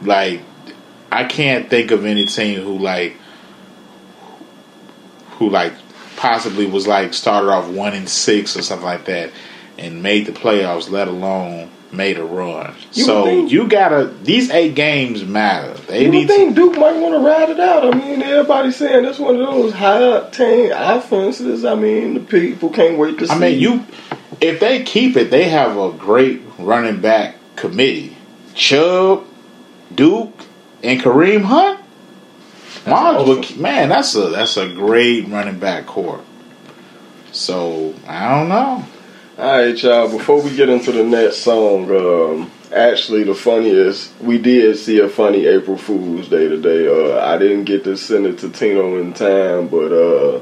[0.00, 0.40] Like
[1.10, 3.16] I can't think of any team who like
[5.32, 5.72] who like
[6.16, 9.32] possibly was like started off one and six or something like that,
[9.82, 12.74] and made the playoffs, let alone made a run.
[12.94, 15.74] You so think- you gotta these eight games matter.
[15.88, 17.84] They You need would to, think Duke might want to ride it out.
[17.84, 21.64] I mean, everybody's saying it's one of those high octane offenses.
[21.66, 23.32] I mean, the people can't wait to see.
[23.34, 23.84] I mean, you
[24.40, 28.16] if they keep it, they have a great running back committee.
[28.54, 29.24] Chubb,
[29.94, 30.32] Duke,
[30.82, 31.80] and Kareem Hunt.
[32.86, 36.20] Mons would, man, that's a that's a great running back core.
[37.32, 38.84] So I don't know.
[39.42, 40.08] All right, y'all.
[40.08, 45.08] Before we get into the next song, um, actually, the funniest we did see a
[45.08, 46.86] funny April Fool's Day today.
[46.86, 50.40] Uh, I didn't get to send it to Tino in time, but uh,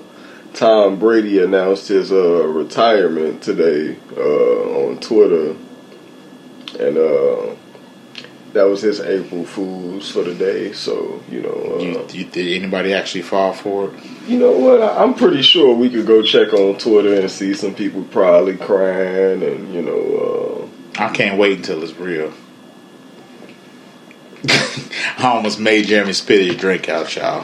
[0.53, 5.57] Tom Brady announced his uh, retirement today uh, on Twitter,
[6.79, 7.55] and uh,
[8.53, 10.73] that was his April Fool's for the day.
[10.73, 13.95] So you know, uh, You, you, did anybody actually fall for it?
[14.27, 14.83] you know what?
[14.83, 18.57] I, I'm pretty sure we could go check on Twitter and see some people probably
[18.57, 20.67] crying, and you know.
[20.97, 22.33] Uh, I can't wait until it's real.
[24.49, 27.43] I almost made Jeremy spit his drink out, y'all.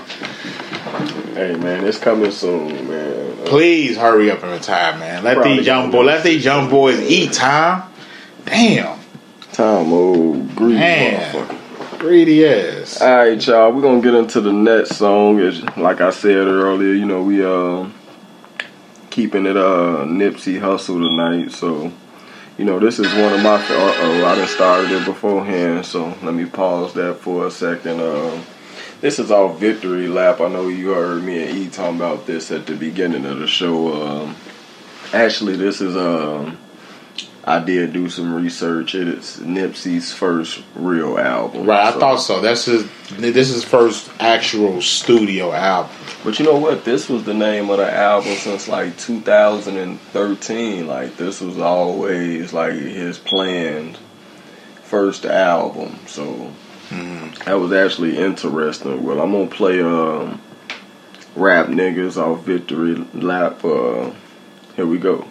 [1.35, 3.37] Hey man, it's coming soon, man.
[3.45, 5.23] Please hurry up and retire, man.
[5.23, 7.83] Let these young boys, let these young boys eat time.
[8.45, 8.99] Damn,
[9.57, 11.35] Tom, old greedy Man.
[11.35, 11.99] motherfucker.
[11.99, 13.01] greedy ass.
[13.01, 13.73] All right, y'all.
[13.73, 15.41] We're gonna get into the next song.
[15.41, 17.89] It's, like I said earlier, you know we uh
[19.09, 21.53] keeping it uh Nipsey Hussle tonight.
[21.53, 21.91] So
[22.59, 23.55] you know this is one of my.
[23.55, 25.87] Uh oh, I done started it beforehand.
[25.87, 27.99] So let me pause that for a second.
[27.99, 28.39] Uh,
[29.01, 30.43] this is our victory lap.
[30.43, 33.47] I know you heard me and E talking about this at the beginning of the
[33.47, 34.03] show.
[34.07, 34.37] Um,
[35.15, 36.59] actually, this is um.
[37.49, 38.97] I did do some research.
[38.97, 41.65] It's Nipsey's first real album.
[41.65, 42.41] Right, I thought so.
[42.41, 42.91] That's his.
[43.11, 45.95] This is first actual studio album.
[46.25, 46.85] But you know what?
[46.85, 50.89] This was the name of the album since like 2013.
[50.89, 53.97] Like this was always like his planned
[54.83, 56.01] first album.
[56.07, 56.53] So
[56.91, 59.05] that was actually interesting.
[59.05, 60.41] Well, I'm gonna play um,
[61.37, 63.65] "Rap Niggas" off Victory Lap.
[63.65, 64.11] Uh,
[64.75, 65.29] here we go.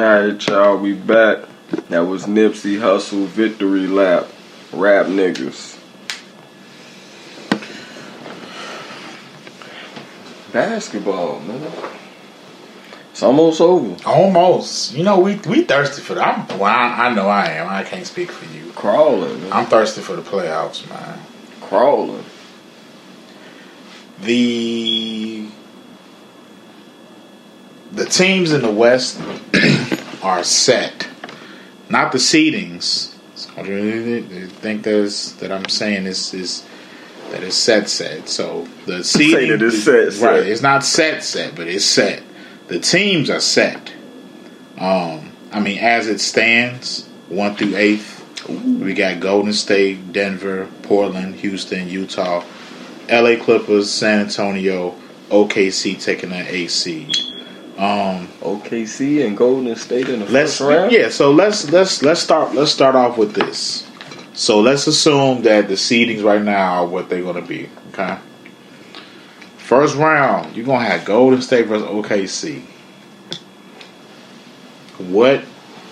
[0.00, 1.40] Alright, y'all, we back.
[1.90, 4.28] That was Nipsey Hussle Victory Lap.
[4.72, 5.78] Rap niggas.
[10.54, 11.70] Basketball, man.
[13.10, 13.94] It's almost over.
[14.08, 14.94] Almost.
[14.94, 16.48] You know, we we thirsty for that.
[16.50, 17.68] I'm, well, I, I know I am.
[17.68, 18.72] I can't speak for you.
[18.72, 19.52] Crawling, man.
[19.52, 21.20] I'm thirsty for the playoffs, man.
[21.60, 22.24] Crawling.
[24.22, 25.29] The
[27.92, 29.20] the teams in the West
[30.22, 31.08] are set.
[31.88, 33.14] Not the seedings.
[33.56, 36.66] I think there's that I'm saying is is
[37.30, 38.28] that it's set set.
[38.28, 40.30] So the seeding it's set, set.
[40.30, 40.46] right.
[40.46, 42.22] It's not set set, but it's set.
[42.68, 43.92] The teams are set.
[44.78, 48.18] Um, I mean, as it stands, one through eighth,
[48.48, 52.44] we got Golden State, Denver, Portland, Houston, Utah,
[53.08, 53.36] L.A.
[53.36, 54.94] Clippers, San Antonio,
[55.28, 57.16] OKC taking that eighth seed.
[57.80, 60.92] Um, OKC and Golden State in the first round.
[60.92, 61.08] yeah.
[61.08, 63.90] So let's let's let's start let's start off with this.
[64.34, 67.70] So let's assume that the seedings right now are what they're going to be.
[67.92, 68.18] Okay.
[69.56, 72.62] First round, you're gonna have Golden State versus OKC.
[74.98, 75.42] What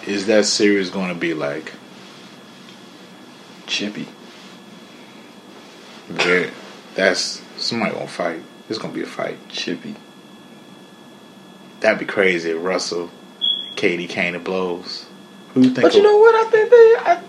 [0.07, 1.73] is that series going to be like?
[3.67, 4.07] Chippy.
[6.09, 6.51] Very,
[6.95, 8.43] that's somebody gonna fight.
[8.69, 9.37] It's gonna be a fight.
[9.49, 9.95] Chippy.
[11.81, 13.11] That'd be crazy if Russell,
[13.77, 15.07] Katie came to blows.
[15.55, 15.83] Who you think?
[15.83, 16.35] But you know what?
[16.35, 17.23] I think they, I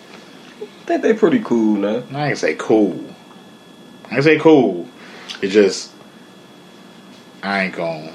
[0.85, 2.03] think they pretty cool now.
[2.13, 3.13] I ain't say cool.
[4.09, 4.87] I ain't say cool.
[5.41, 5.91] It just
[7.41, 8.13] I ain't gonna.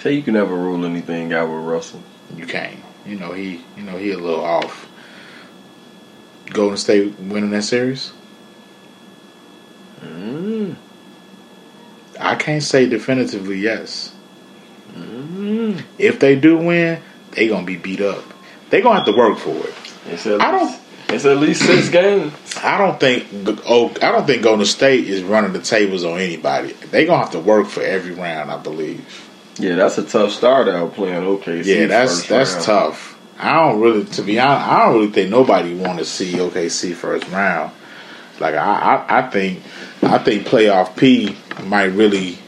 [0.00, 2.02] Say you can never rule anything out with Russell.
[2.36, 2.78] You can't.
[3.04, 3.62] You know he.
[3.76, 4.88] You know he a little off.
[6.50, 8.12] Golden State winning that series.
[10.00, 10.76] Mm.
[12.20, 14.14] I can't say definitively yes.
[14.98, 15.82] Mm.
[15.98, 17.00] If they do win,
[17.32, 18.24] they gonna be beat up.
[18.70, 19.74] They gonna have to work for it.
[20.06, 22.32] It's at I least, It's at least six games.
[22.62, 23.26] I don't think.
[23.66, 26.72] Oh, I don't think Golden State is running the tables on anybody.
[26.72, 28.50] They gonna have to work for every round.
[28.50, 29.24] I believe.
[29.58, 31.64] Yeah, that's a tough start out playing OKC.
[31.64, 32.64] Yeah, that's that's round.
[32.64, 33.18] tough.
[33.40, 36.94] I don't really, to be honest, I don't really think nobody want to see OKC
[36.94, 37.72] first round.
[38.40, 39.62] Like I, I, I think,
[40.02, 42.38] I think playoff P might really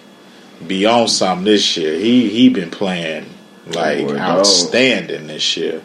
[0.67, 1.95] be on something this year.
[1.95, 3.27] He he been playing
[3.67, 4.19] like Boy, dog.
[4.19, 5.83] outstanding this year.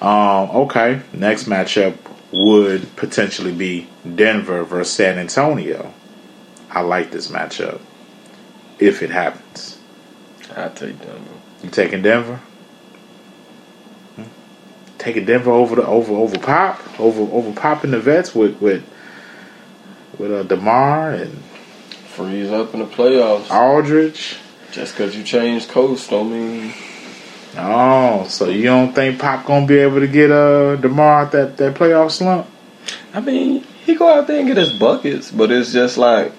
[0.00, 1.96] Um, okay, next matchup
[2.32, 5.92] would potentially be Denver versus San Antonio.
[6.70, 7.80] I like this matchup
[8.78, 9.78] if it happens.
[10.56, 11.30] I take Denver.
[11.62, 12.40] You taking Denver?
[14.16, 14.22] Hmm?
[14.98, 18.84] Taking Denver over the over over pop over over popping the vets with with
[20.18, 21.42] with uh, Demar and
[22.14, 23.50] Freeze up in the playoffs.
[23.50, 24.36] Aldridge.
[24.70, 26.72] Just because you changed coast don't mean
[27.56, 31.56] Oh, so you don't think Pop gonna be able to get uh Demar out that
[31.58, 32.46] that playoff slump?
[33.12, 36.32] I mean, he go out there and get his buckets, but it's just like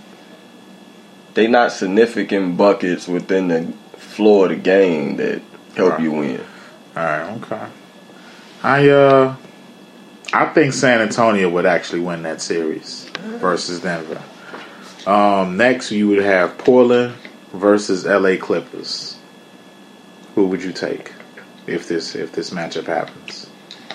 [1.36, 5.42] they not significant buckets within the floor of the game that
[5.76, 6.42] help you win.
[6.96, 7.68] All right, okay.
[8.64, 9.36] I uh,
[10.34, 13.08] I think San Antonio would actually win that series
[13.40, 14.22] versus Denver.
[15.06, 17.16] Um, next, you would have Portland
[17.52, 18.38] versus L.A.
[18.38, 19.18] Clippers.
[20.36, 21.14] Who would you take
[21.68, 23.50] if this if this matchup happens?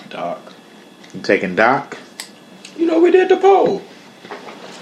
[0.09, 0.53] Doc.
[1.13, 1.97] You taking Doc?
[2.77, 3.81] You know, we did the poll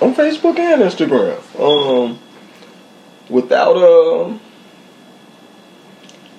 [0.01, 1.39] on Facebook and Instagram.
[1.59, 2.19] Um,
[3.29, 4.39] without um,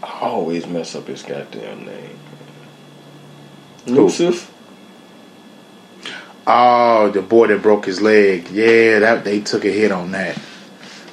[0.03, 2.18] I always mess up his goddamn name.
[3.86, 4.51] Nusif.
[6.51, 8.49] Oh, the boy that broke his leg.
[8.51, 10.41] Yeah, that they took a hit on that.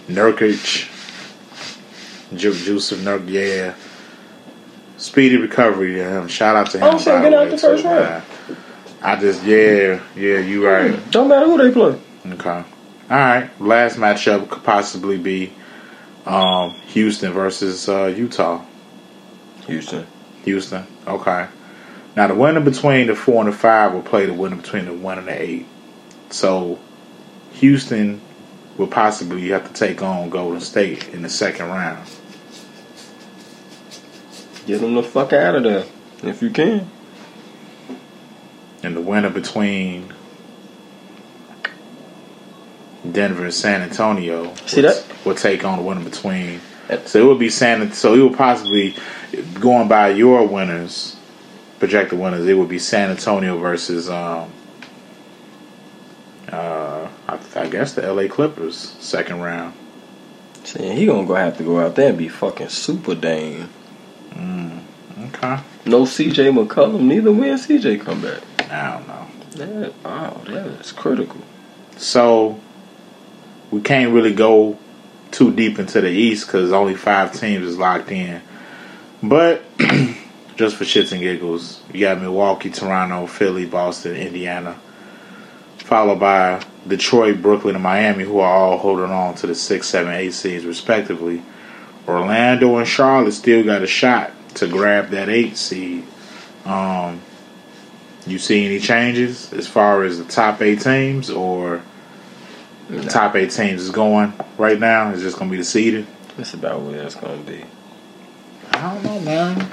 [0.08, 0.90] Nurkic.
[2.36, 3.76] Ju- Jusuf Nurk, yeah.
[4.98, 6.28] Speedy recovery to him.
[6.30, 6.86] Shout out to him.
[6.86, 8.24] I'm saying by get out the first too, round.
[9.02, 11.12] I just, yeah, yeah, you right.
[11.12, 12.00] Don't matter who they play.
[12.26, 12.50] Okay.
[12.50, 12.66] All
[13.10, 13.50] right.
[13.62, 15.54] Last matchup could possibly be
[16.26, 18.64] um, Houston versus uh, Utah.
[19.68, 20.08] Houston.
[20.46, 20.88] Houston.
[21.06, 21.48] Okay.
[22.16, 24.93] Now the winner between the four and the five will play the winner between the
[24.93, 25.66] one and the eight.
[26.30, 26.80] So
[27.53, 28.22] Houston
[28.78, 32.09] will possibly have to take on Golden State in the second round.
[34.66, 35.86] Get them the fuck out of there
[36.24, 36.89] if you can.
[38.82, 40.13] And the winner between
[43.11, 45.05] Denver and San Antonio See will, that?
[45.26, 46.61] will take on the winner between.
[47.05, 47.91] So it would be San.
[47.93, 48.95] So it would possibly
[49.59, 51.14] going by your winners,
[51.80, 52.45] projected winners.
[52.47, 54.51] It would be San Antonio versus um,
[56.51, 58.28] uh, I, I guess the L.A.
[58.28, 59.73] Clippers second round.
[60.63, 63.69] See, he gonna go have to go out there and be fucking super Dame.
[65.36, 65.59] Okay.
[65.86, 67.01] No CJ McCollum.
[67.01, 68.41] Neither when CJ come back.
[68.71, 69.28] I don't know.
[69.51, 71.41] That, wow, that is critical.
[71.97, 72.59] So
[73.71, 74.78] we can't really go
[75.32, 78.41] too deep into the East because only five teams is locked in.
[79.23, 79.63] But
[80.56, 84.80] just for shits and giggles, you got Milwaukee, Toronto, Philly, Boston, Indiana,
[85.78, 90.14] followed by Detroit, Brooklyn, and Miami, who are all holding on to the six, seven,
[90.14, 91.43] eight seeds respectively.
[92.08, 96.06] Orlando and Charlotte still got a shot to grab that eight seed.
[96.66, 97.22] Um,
[98.26, 101.82] you see any changes as far as the top eight teams, or
[102.89, 105.12] the top eight teams is going right now?
[105.12, 106.08] Is just going to be the seeding?
[106.38, 107.64] That's about where it's gonna be.
[108.76, 109.67] I don't know, man.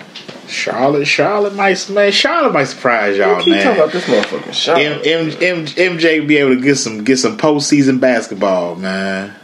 [0.48, 3.62] Charlotte, Charlotte might, man, Charlotte might surprise y'all, You keep man.
[3.64, 5.06] talking about this motherfucking M, Charlotte.
[5.06, 9.34] M, M, MJ be able to get some get some postseason basketball, man.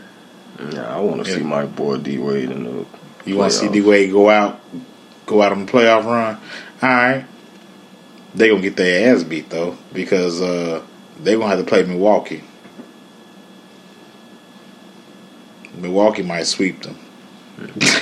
[0.70, 2.86] Yeah, I want to see my boy D Wade in the.
[3.24, 3.68] You want to see.
[3.68, 4.61] D Wade go out,
[5.26, 6.36] go out on the playoff run?
[6.82, 7.24] All right,
[8.34, 10.82] they gonna get their ass beat though because uh,
[11.20, 12.42] they gonna have to play Milwaukee.
[15.74, 16.96] Milwaukee might sweep them.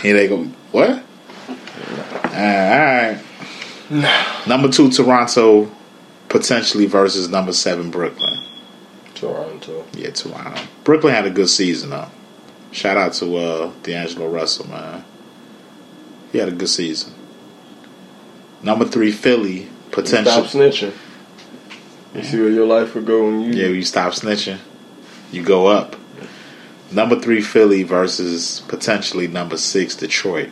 [0.02, 0.44] Here they go.
[0.72, 1.02] What?
[2.24, 3.22] All right.
[4.46, 5.70] Number two, Toronto,
[6.28, 8.44] potentially versus number seven, Brooklyn.
[9.14, 9.84] Toronto.
[9.92, 10.60] Yeah, Toronto.
[10.84, 12.08] Brooklyn had a good season though.
[12.72, 15.04] Shout out to uh, D'Angelo Russell, man.
[16.32, 17.14] He had a good season.
[18.62, 20.44] Number three, Philly, potential.
[20.44, 20.92] Stop snitching.
[22.14, 23.52] You see where your life would go when you.
[23.52, 24.58] Yeah, you stop snitching,
[25.30, 25.96] you go up.
[26.90, 30.50] Number three, Philly versus potentially number six, Detroit.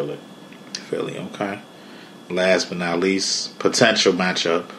[0.00, 0.18] It.
[0.88, 1.60] Philly, okay.
[2.30, 4.70] Last but not least, potential matchup.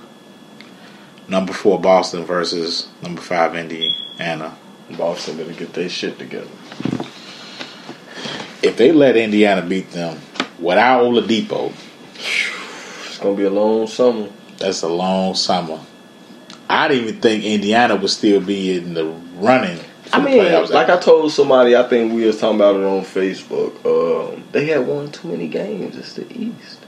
[1.28, 4.56] Number four, Boston versus number five, Indiana.
[4.98, 6.48] Boston better get their shit together.
[8.62, 10.20] If they let Indiana beat them
[10.60, 11.72] without Oladipo,
[12.16, 14.30] It's gonna be a long summer.
[14.58, 15.80] that's a long summer.
[16.70, 19.06] I didn't even think Indiana would still be in the
[19.36, 19.80] running.
[20.12, 23.74] I mean, like I told somebody, I think we was talking about it on Facebook.
[23.86, 25.98] Um, they had won too many games.
[25.98, 26.84] It's the East.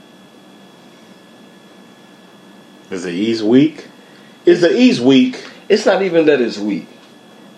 [2.90, 3.88] is the East weak?
[4.44, 5.44] Is the East weak?
[5.68, 6.86] It's not even that it's weak,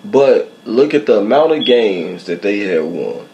[0.05, 3.29] but look at the amount of games that they had won.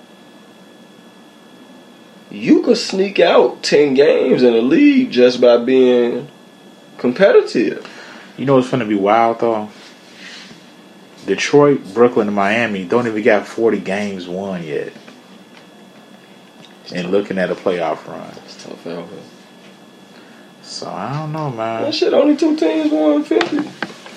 [2.30, 6.28] You could sneak out ten games in the league just by being
[6.98, 7.88] competitive.
[8.36, 9.70] You know what's going to be wild though?
[11.26, 14.92] Detroit, Brooklyn, and Miami don't even got forty games won yet.
[16.94, 19.18] And looking at a playoff run, It's tough out here.
[20.62, 21.82] so I don't know, man.
[21.82, 23.60] That shit, only two teams won fifty.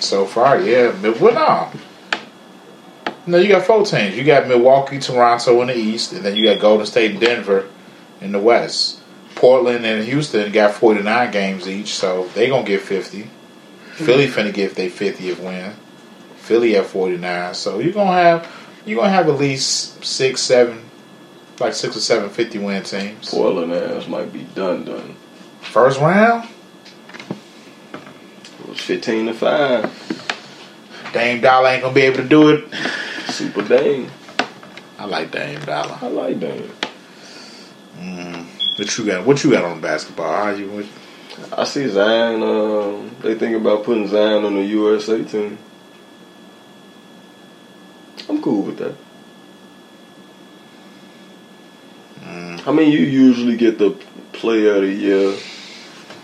[0.00, 0.94] So far, yeah.
[1.00, 1.80] But well, no.
[3.26, 4.16] No, you got four teams.
[4.16, 7.68] You got Milwaukee, Toronto in the East, and then you got Golden State and Denver
[8.22, 9.00] in the West.
[9.34, 13.28] Portland and Houston got 49 games each, so they going to get 50.
[13.92, 15.74] Philly finna get their 50th win.
[16.48, 17.54] Philly at 49.
[17.54, 18.50] So you're to have
[18.86, 20.82] you're to have at least 6 7
[21.60, 23.30] like 6 or 7 50 win teams.
[23.30, 25.14] Portland ass might be done done.
[25.60, 26.48] First round,
[28.60, 29.84] It was fifteen to five.
[31.12, 32.64] Dame Dollar ain't to be able to do it.
[33.26, 34.10] Super Dame.
[34.98, 35.98] I like Dame Dollar.
[36.00, 36.70] I like Dame.
[37.98, 38.46] Mm.
[38.78, 39.26] What you got?
[39.26, 40.32] What you got on basketball?
[40.32, 40.70] How you?
[40.70, 40.86] What,
[41.58, 42.42] I see Zion.
[42.42, 45.58] Um, they think about putting Zion on the USA team.
[48.28, 48.94] I'm cool with that.
[52.20, 53.90] mm, I mean, you usually get the
[54.32, 55.36] player of the year.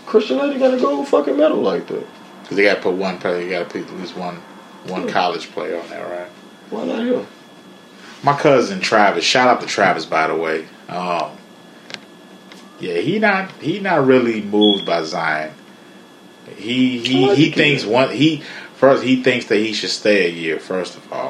[0.05, 2.05] Christian Laettner got a gold fucking medal like that.
[2.45, 3.41] Cause they got to put one player.
[3.41, 4.35] You got to put at least one
[4.85, 6.29] one college player on there, right?
[6.69, 7.25] Why not him?
[8.21, 9.23] My cousin Travis.
[9.23, 10.67] Shout out to Travis, by the way.
[10.87, 11.31] Um,
[12.79, 15.53] yeah, he not he not really moved by Zion.
[16.55, 18.43] He he he thinks one he
[18.75, 21.24] first he thinks that he should stay a year first of all,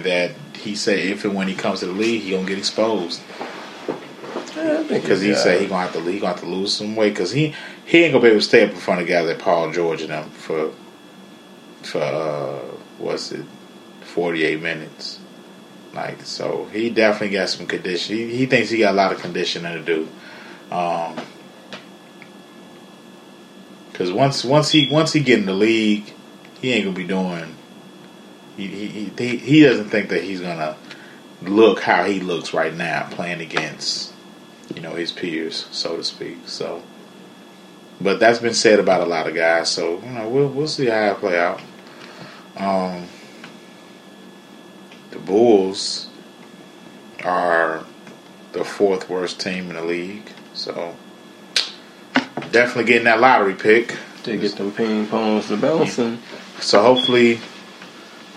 [0.00, 2.58] and that he said if and when he comes to the league he gonna get
[2.58, 3.20] exposed
[4.88, 7.30] because he said he gonna have to he gonna have to lose some weight because
[7.32, 9.72] he he ain't gonna be able to stay up in front of guys like Paul
[9.72, 10.72] George and them for
[11.82, 12.58] for uh,
[12.98, 13.44] what's it
[14.02, 15.18] forty eight minutes.
[15.92, 18.16] Like so, he definitely got some condition.
[18.16, 20.08] He, he thinks he got a lot of conditioning to do.
[20.70, 21.16] Um,
[23.94, 26.14] Cause once once he once he get in the league,
[26.62, 27.54] he ain't gonna be doing.
[28.68, 30.76] He he he, he doesn't think that he's gonna
[31.42, 34.12] look how he looks right now playing against,
[34.74, 36.36] you know, his peers, so to speak.
[36.46, 36.82] So,
[38.00, 39.70] but that's been said about a lot of guys.
[39.70, 41.60] So you know, we'll we'll see how it play out.
[42.56, 43.06] Um,
[45.10, 46.08] the Bulls
[47.24, 47.84] are
[48.52, 50.30] the fourth worst team in the league.
[50.54, 50.96] So
[52.50, 53.96] definitely getting that lottery pick.
[54.24, 56.18] to get them ping pongs to bouncing.
[56.60, 57.40] So hopefully,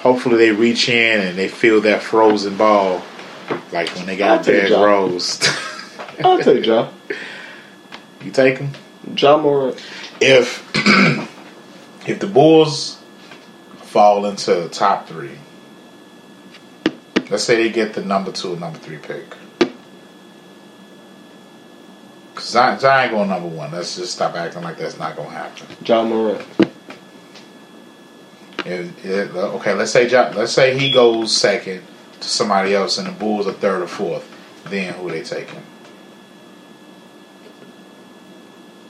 [0.04, 3.02] hopefully they reach in and they feel that frozen ball,
[3.72, 5.40] like when they got Derrick Rose.
[6.24, 6.90] I'll take Ja.
[8.22, 8.72] you take him?
[9.16, 9.82] Ja Morant.
[10.22, 10.62] If
[12.08, 13.02] if the Bulls
[13.78, 15.38] fall into the top three,
[17.30, 19.36] let's say they get the number two, and number three pick.
[22.36, 23.72] Cause Zion, Zion going number one.
[23.72, 25.66] Let's just stop acting like that's not gonna happen.
[25.86, 26.46] Ja Morant.
[28.66, 31.82] If- if- okay, let's say Ja- let's say he goes second
[32.22, 34.24] to somebody else, and the Bulls are third or fourth.
[34.70, 35.62] Then who they taking?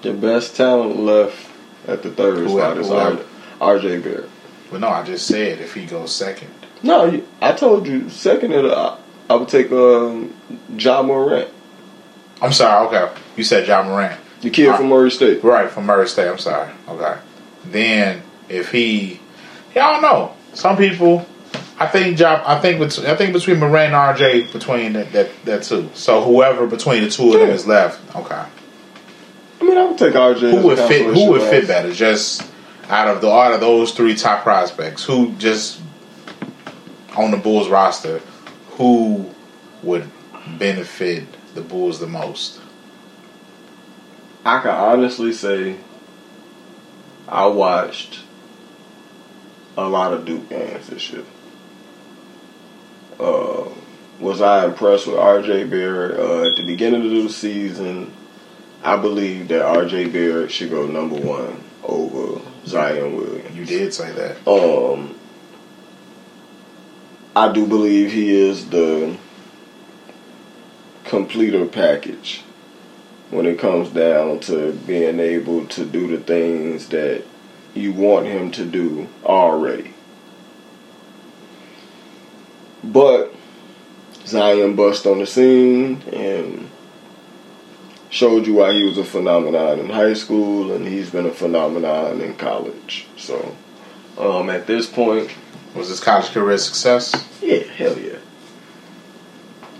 [0.01, 1.47] The best talent left
[1.88, 4.30] at the third spot is RJ Barrett.
[4.71, 6.49] Well, no, I just said if he goes second.
[6.82, 8.53] No, I told you second.
[8.53, 8.97] Of the, I,
[9.30, 10.34] I would take um,
[10.78, 11.47] Ja Morant,
[12.41, 12.88] I'm sorry.
[12.88, 14.19] Okay, you said John Morant.
[14.41, 15.43] the kid from Murray State.
[15.43, 16.28] Right, from Murray State.
[16.28, 16.69] I'm sorry.
[16.89, 17.17] Okay.
[17.65, 19.21] Then if he,
[19.82, 20.36] don't know.
[20.53, 21.26] Some people,
[21.80, 22.43] I think job.
[22.45, 25.89] I think between, I think between Morant and RJ between that that, that two.
[25.93, 27.53] So whoever between the two of them Yeah.
[27.55, 28.15] is left.
[28.15, 28.36] Okay.
[29.61, 30.51] I mean, I would take RJ.
[30.59, 31.05] Who would fit?
[31.13, 31.91] Who would fit better?
[31.93, 32.43] Just
[32.89, 35.82] out of the out of those three top prospects, who just
[37.15, 38.19] on the Bulls roster,
[38.71, 39.30] who
[39.82, 40.09] would
[40.57, 42.59] benefit the Bulls the most?
[44.45, 45.78] I can honestly say
[47.28, 48.22] I watched
[49.78, 51.24] a lot of Duke games this year.
[53.19, 53.69] Uh,
[54.19, 56.19] was I impressed with RJ Barrett?
[56.19, 58.13] Uh, at the beginning of the season,
[58.84, 63.55] I believe that RJ Barrett should go number one over Zion Williams.
[63.55, 64.47] You did say that.
[64.47, 65.17] Um,
[67.36, 69.17] I do believe he is the
[71.03, 72.43] completer package
[73.32, 77.24] when it comes down to being able to do the things that
[77.74, 79.93] you want him to do already.
[82.84, 83.34] But
[84.26, 86.69] Zion bust on the scene and
[88.09, 92.21] showed you why he was a phenomenon in high school and he's been a phenomenon
[92.21, 93.07] in college.
[93.17, 93.55] So
[94.17, 95.32] um, at this point,
[95.76, 97.13] Was his college career a success?
[97.41, 98.19] yeah, hell yeah.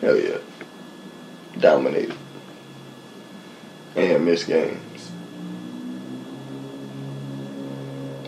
[0.02, 0.38] Hell yeah.
[1.60, 2.16] Dominated.
[3.96, 5.12] And missed games.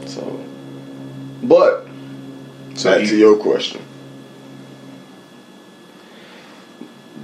[0.06, 0.46] So
[1.48, 1.88] but
[2.76, 3.82] So back he- to your question.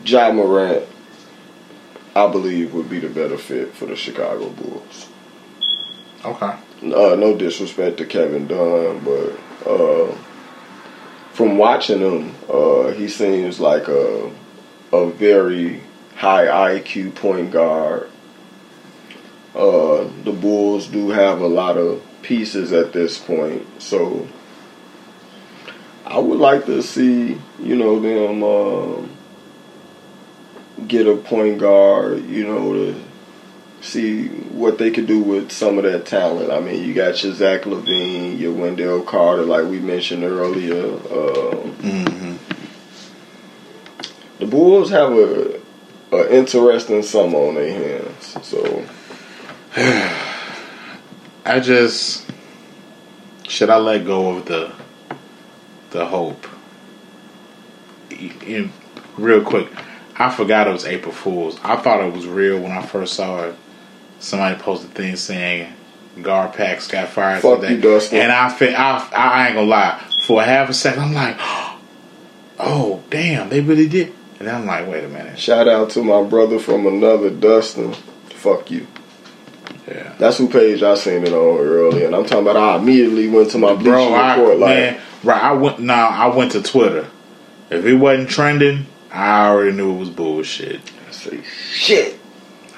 [0.05, 0.84] Ja Morant,
[2.15, 5.07] I believe, would be the better fit for the Chicago Bulls.
[6.26, 6.53] Okay.
[6.84, 10.15] Uh, no disrespect to Kevin Dunn, but uh,
[11.34, 14.32] from watching him, uh, he seems like a
[14.93, 15.82] a very
[16.17, 16.47] high
[16.80, 18.09] IQ point guard.
[19.55, 24.28] Uh, the Bulls do have a lot of pieces at this point, so
[26.05, 29.17] I would like to see you know them um
[30.88, 33.01] get a point guard, you know, to
[33.82, 36.51] see what they could do with some of that talent.
[36.51, 40.86] I mean, you got your Zach LaVine, your Wendell Carter, like we mentioned earlier.
[40.86, 42.39] Um,
[44.39, 45.61] The Bulls have a,
[46.11, 48.38] a interesting summer on their hands.
[48.41, 48.86] So
[51.45, 52.25] I just
[53.47, 54.71] should I let go of the
[55.91, 56.45] the hope.
[58.45, 58.71] In,
[59.17, 59.67] real quick,
[60.15, 61.59] I forgot it was April Fools.
[61.63, 63.55] I thought it was real when I first saw it.
[64.19, 65.73] Somebody posted things saying
[66.17, 68.19] GarPax got fired Fuck today, you, Dustin.
[68.19, 70.07] and I, fe- I I ain't gonna lie.
[70.27, 71.37] For half a second, I'm like,
[72.59, 74.13] oh damn, they really did.
[74.39, 77.93] And I'm like, wait a minute, shout out to my brother from another, Dustin.
[78.29, 78.87] Fuck you.
[79.93, 80.15] Yeah.
[80.17, 82.55] That's who page I seen it on earlier, and I'm talking about.
[82.57, 85.43] I immediately went to my Bro, bleaching I, report like, man, right.
[85.43, 85.79] I went.
[85.79, 87.07] Now I went to Twitter.
[87.69, 90.81] If it wasn't trending, I already knew it was bullshit.
[91.07, 92.19] I say, shit,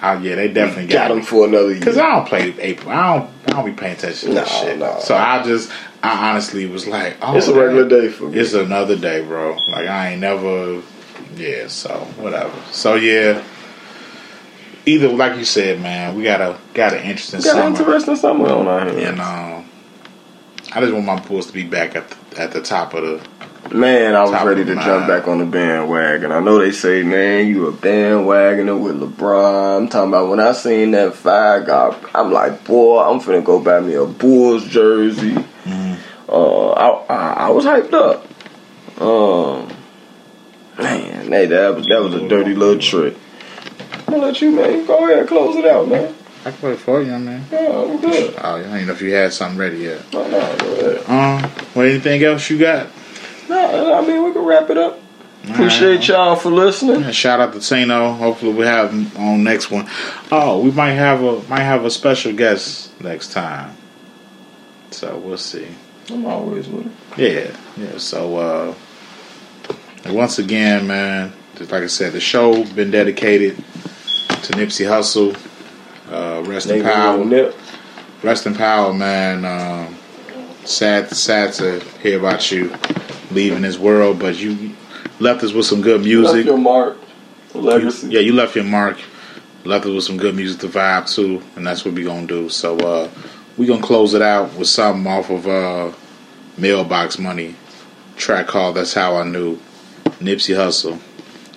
[0.05, 1.79] Oh yeah, they definitely got got him for another year.
[1.79, 2.91] Because I don't play April.
[2.91, 3.29] I don't.
[3.47, 4.77] I don't be paying attention to No, that shit.
[4.77, 4.99] no.
[4.99, 5.71] So I just.
[6.03, 8.37] I honestly was like, oh, It's a regular day for me.
[8.37, 9.55] It's another day, bro.
[9.69, 10.81] Like I ain't never.
[11.37, 11.67] Yeah.
[11.67, 12.53] So whatever.
[12.73, 13.41] So yeah.
[14.85, 18.49] Either like you said, man, we got a got an interesting got an interesting summer
[18.49, 18.97] on our hands.
[18.97, 19.69] And um,
[20.73, 23.27] I just want my Bulls to be back at the, at the top of the
[23.71, 26.31] Man, I was ready to jump back on the bandwagon.
[26.31, 29.77] I know they say, man, you a bandwagoner with LeBron.
[29.77, 33.79] I'm talking about when I seen that guy, I'm like, boy, I'm finna go buy
[33.79, 35.37] me a Bulls jersey.
[36.27, 38.25] Uh, I, I I was hyped up.
[39.01, 39.69] Um,
[40.77, 43.15] man, hey, that was that was a dirty little trick.
[44.13, 44.85] Gonna let you, man.
[44.85, 46.13] Go ahead, close it out, man.
[46.45, 47.45] I can play it for you, man.
[47.51, 48.35] Yeah, I'm good.
[48.37, 50.11] Oh, I didn't know if you had something ready yet.
[50.11, 51.09] No, no, go ahead.
[51.09, 52.87] Um, what anything else you got?
[53.49, 54.99] No, I mean we can wrap it up.
[55.49, 57.01] Appreciate y'all for listening.
[57.01, 58.13] Yeah, Shout out to Tino.
[58.13, 59.89] Hopefully we have him on next one.
[60.31, 63.75] Oh, we might have a might have a special guest next time.
[64.91, 65.67] So we'll see.
[66.09, 66.91] I'm always with it.
[67.17, 67.97] Yeah, yeah.
[67.97, 68.75] So uh
[70.11, 73.61] once again, man, just like I said, the show been dedicated
[74.43, 75.35] to Nipsey Hussle.
[76.11, 77.23] Uh, rest in power.
[77.23, 77.55] Nip.
[78.21, 79.45] Rest in power, man.
[79.45, 79.97] Um,
[80.65, 82.73] sad, sad to hear about you
[83.31, 84.75] leaving this world, but you
[85.19, 86.45] left us with some good Left music.
[86.45, 86.97] your mark,
[87.53, 88.07] legacy.
[88.09, 88.99] Yeah, you left your mark.
[89.65, 92.49] Left us with some good music to vibe to, and that's what we gonna do.
[92.49, 93.09] So uh,
[93.57, 95.91] we gonna close it out with something off of uh,
[96.57, 97.55] Mailbox Money
[98.17, 99.57] track called "That's How I Knew."
[100.19, 100.99] Nipsey Hussle.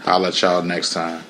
[0.00, 1.22] Holla at y'all next time.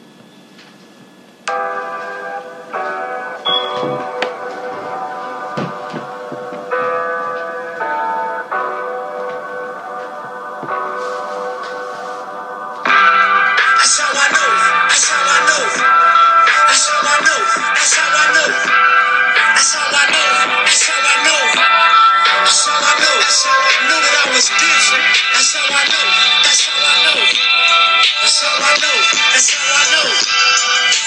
[28.81, 28.97] Know.
[29.33, 30.09] That's how I know.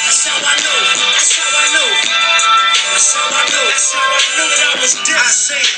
[0.06, 0.78] That's how I know.
[1.14, 1.90] That's how I know.
[2.94, 3.66] That's how I know.
[3.70, 5.26] That's how I knew that I was different.
[5.26, 5.74] I said it.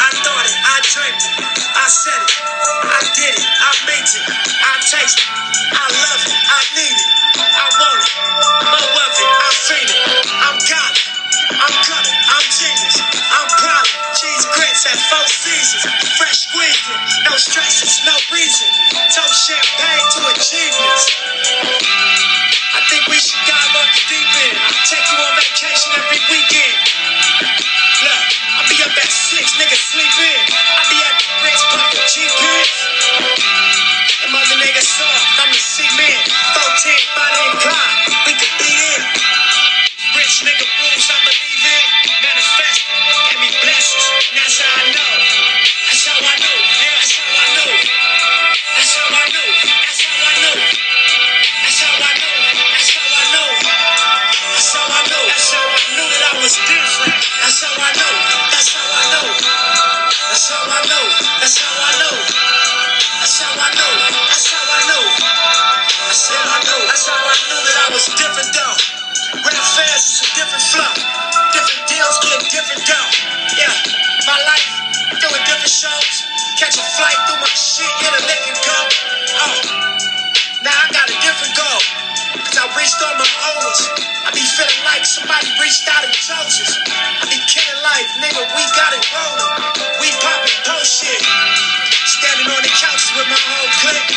[0.00, 0.54] I thought it.
[0.54, 1.32] I dreamt it.
[1.76, 2.32] I said it.
[2.88, 3.44] I did it.
[3.44, 4.24] I made it.
[4.62, 5.28] I taste it.
[5.74, 6.32] I love it.
[6.32, 7.08] I need it.
[7.40, 8.12] I want it.
[8.72, 9.30] More of it.
[9.44, 10.26] I feel it.
[10.32, 10.98] I'm it.
[11.60, 12.06] I'm cut.
[12.30, 12.93] I'm genius.
[14.86, 15.24] I'm proud.
[15.26, 15.84] Cheese grits at four seasons.
[16.18, 17.00] Fresh squeezing.
[17.24, 18.00] No stresses.
[18.04, 18.68] No reason.
[19.16, 21.04] Toast champagne to achievements.
[22.74, 24.56] I think we should dive off the deep end.
[24.84, 26.76] Take you on vacation every weekend.
[28.04, 28.28] Look,
[28.60, 30.42] I'll be up at six, niggas sleep in.
[30.52, 32.70] I'll be at the Ritz popping G-Pins.
[34.20, 36.23] Them other niggas soft, I'm the cement.
[74.26, 74.68] My life,
[75.20, 76.24] doing different shows.
[76.56, 78.78] Catch a flight through my shit, hit a lick and go.
[79.36, 79.56] Oh,
[80.64, 81.80] now I got a different goal.
[82.40, 83.80] Cause I reached all my owners.
[84.24, 86.72] I be feeling like somebody reached out and chose us.
[86.88, 89.52] I be killing life, nigga, we got it rolling.
[90.00, 91.20] We popping post shit.
[92.08, 94.12] Standing on the couches with my whole clique.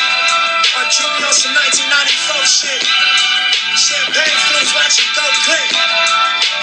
[0.77, 2.81] Or Junior on some 1994 shit.
[3.75, 5.69] Champagne flutes watching go click.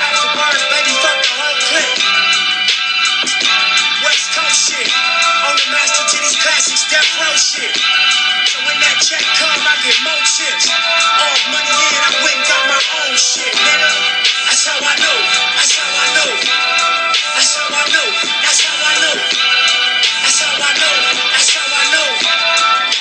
[0.00, 2.43] Afterwards, baby, fuck the whole clique.
[3.24, 4.84] West Coast shit.
[5.48, 7.72] On the Master Titties Classics, Death Row shit.
[8.44, 10.68] So when that check come, I get more chips.
[10.68, 13.90] All money in, I went got my own shit, nigga.
[14.44, 15.18] That's how I know.
[15.56, 16.30] That's how I know.
[17.32, 18.08] That's how I know.
[18.44, 19.16] That's how I know.
[20.20, 20.94] That's how I know.
[21.32, 22.08] That's how I know.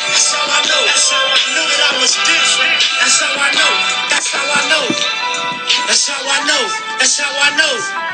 [0.08, 0.82] That's how I know.
[0.88, 2.80] That's how I knew that I was different.
[2.96, 3.74] That's how I know.
[4.08, 4.86] That's how I know.
[5.84, 6.64] That's how I know.
[6.96, 8.13] That's how I know.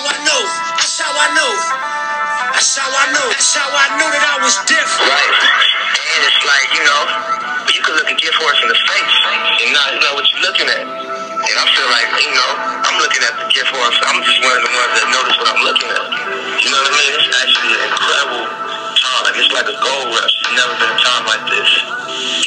[0.00, 0.42] I know.
[0.80, 1.52] That's how I know.
[2.56, 3.26] That's how I know.
[3.28, 5.04] That's how I knew that I was different.
[5.04, 5.36] Right.
[5.36, 7.02] And it's like, you know,
[7.68, 9.16] you can look a gift horse in the face
[9.60, 10.84] and not know what you're looking at.
[10.88, 12.50] And I feel like, you know,
[12.88, 13.98] I'm looking at the gift horse.
[14.00, 16.04] I'm just one of the ones that notice what I'm looking at.
[16.56, 17.12] You know what I mean?
[17.12, 18.44] It's actually an incredible
[18.96, 19.32] time.
[19.36, 20.32] It's like a gold rush.
[20.40, 21.68] There's never been a time like this.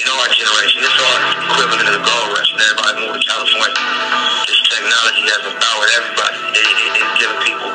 [0.01, 2.49] You know, our generation, it's our equivalent of the gold rush.
[2.57, 4.54] And everybody moved to California.
[4.95, 6.39] Technology has empowered everybody.
[6.55, 7.67] It, it, it's giving people,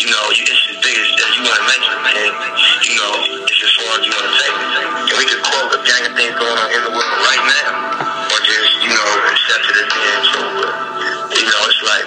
[0.00, 1.92] you know, you, it's as big as, as you want to make it.
[1.92, 2.32] And,
[2.88, 3.12] you know,
[3.44, 4.68] it's as far as you want to take it.
[5.12, 7.68] And we could quote a gang of things going on in the world right now.
[8.32, 10.50] Or just, you know, accept it as being true.
[10.56, 10.72] But,
[11.36, 12.06] you know, it's like,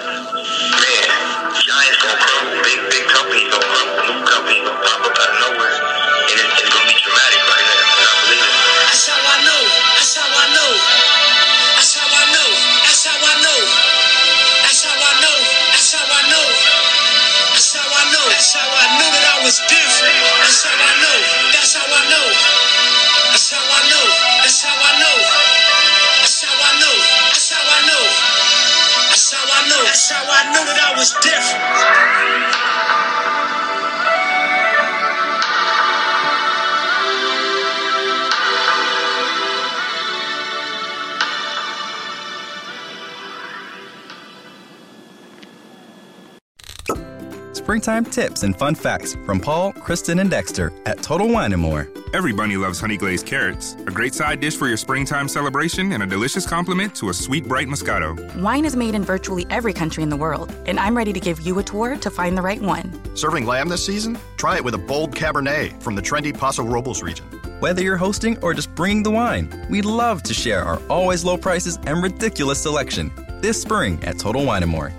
[47.88, 51.88] Springtime tips and fun facts from Paul, Kristen, and Dexter at Total Wine and More.
[52.14, 56.04] Every bunny loves honey glazed carrots, a great side dish for your springtime celebration and
[56.04, 58.12] a delicious complement to a sweet, bright Moscato.
[58.42, 61.40] Wine is made in virtually every country in the world, and I'm ready to give
[61.40, 62.92] you a tour to find the right one.
[63.16, 64.20] Serving lamb this season?
[64.36, 67.26] Try it with a bold Cabernet from the trendy Paso Robles region.
[67.62, 71.38] Whether you're hosting or just bringing the wine, we'd love to share our always low
[71.38, 74.92] prices and ridiculous selection this spring at Total Wine and More.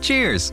[0.00, 0.52] Cheers!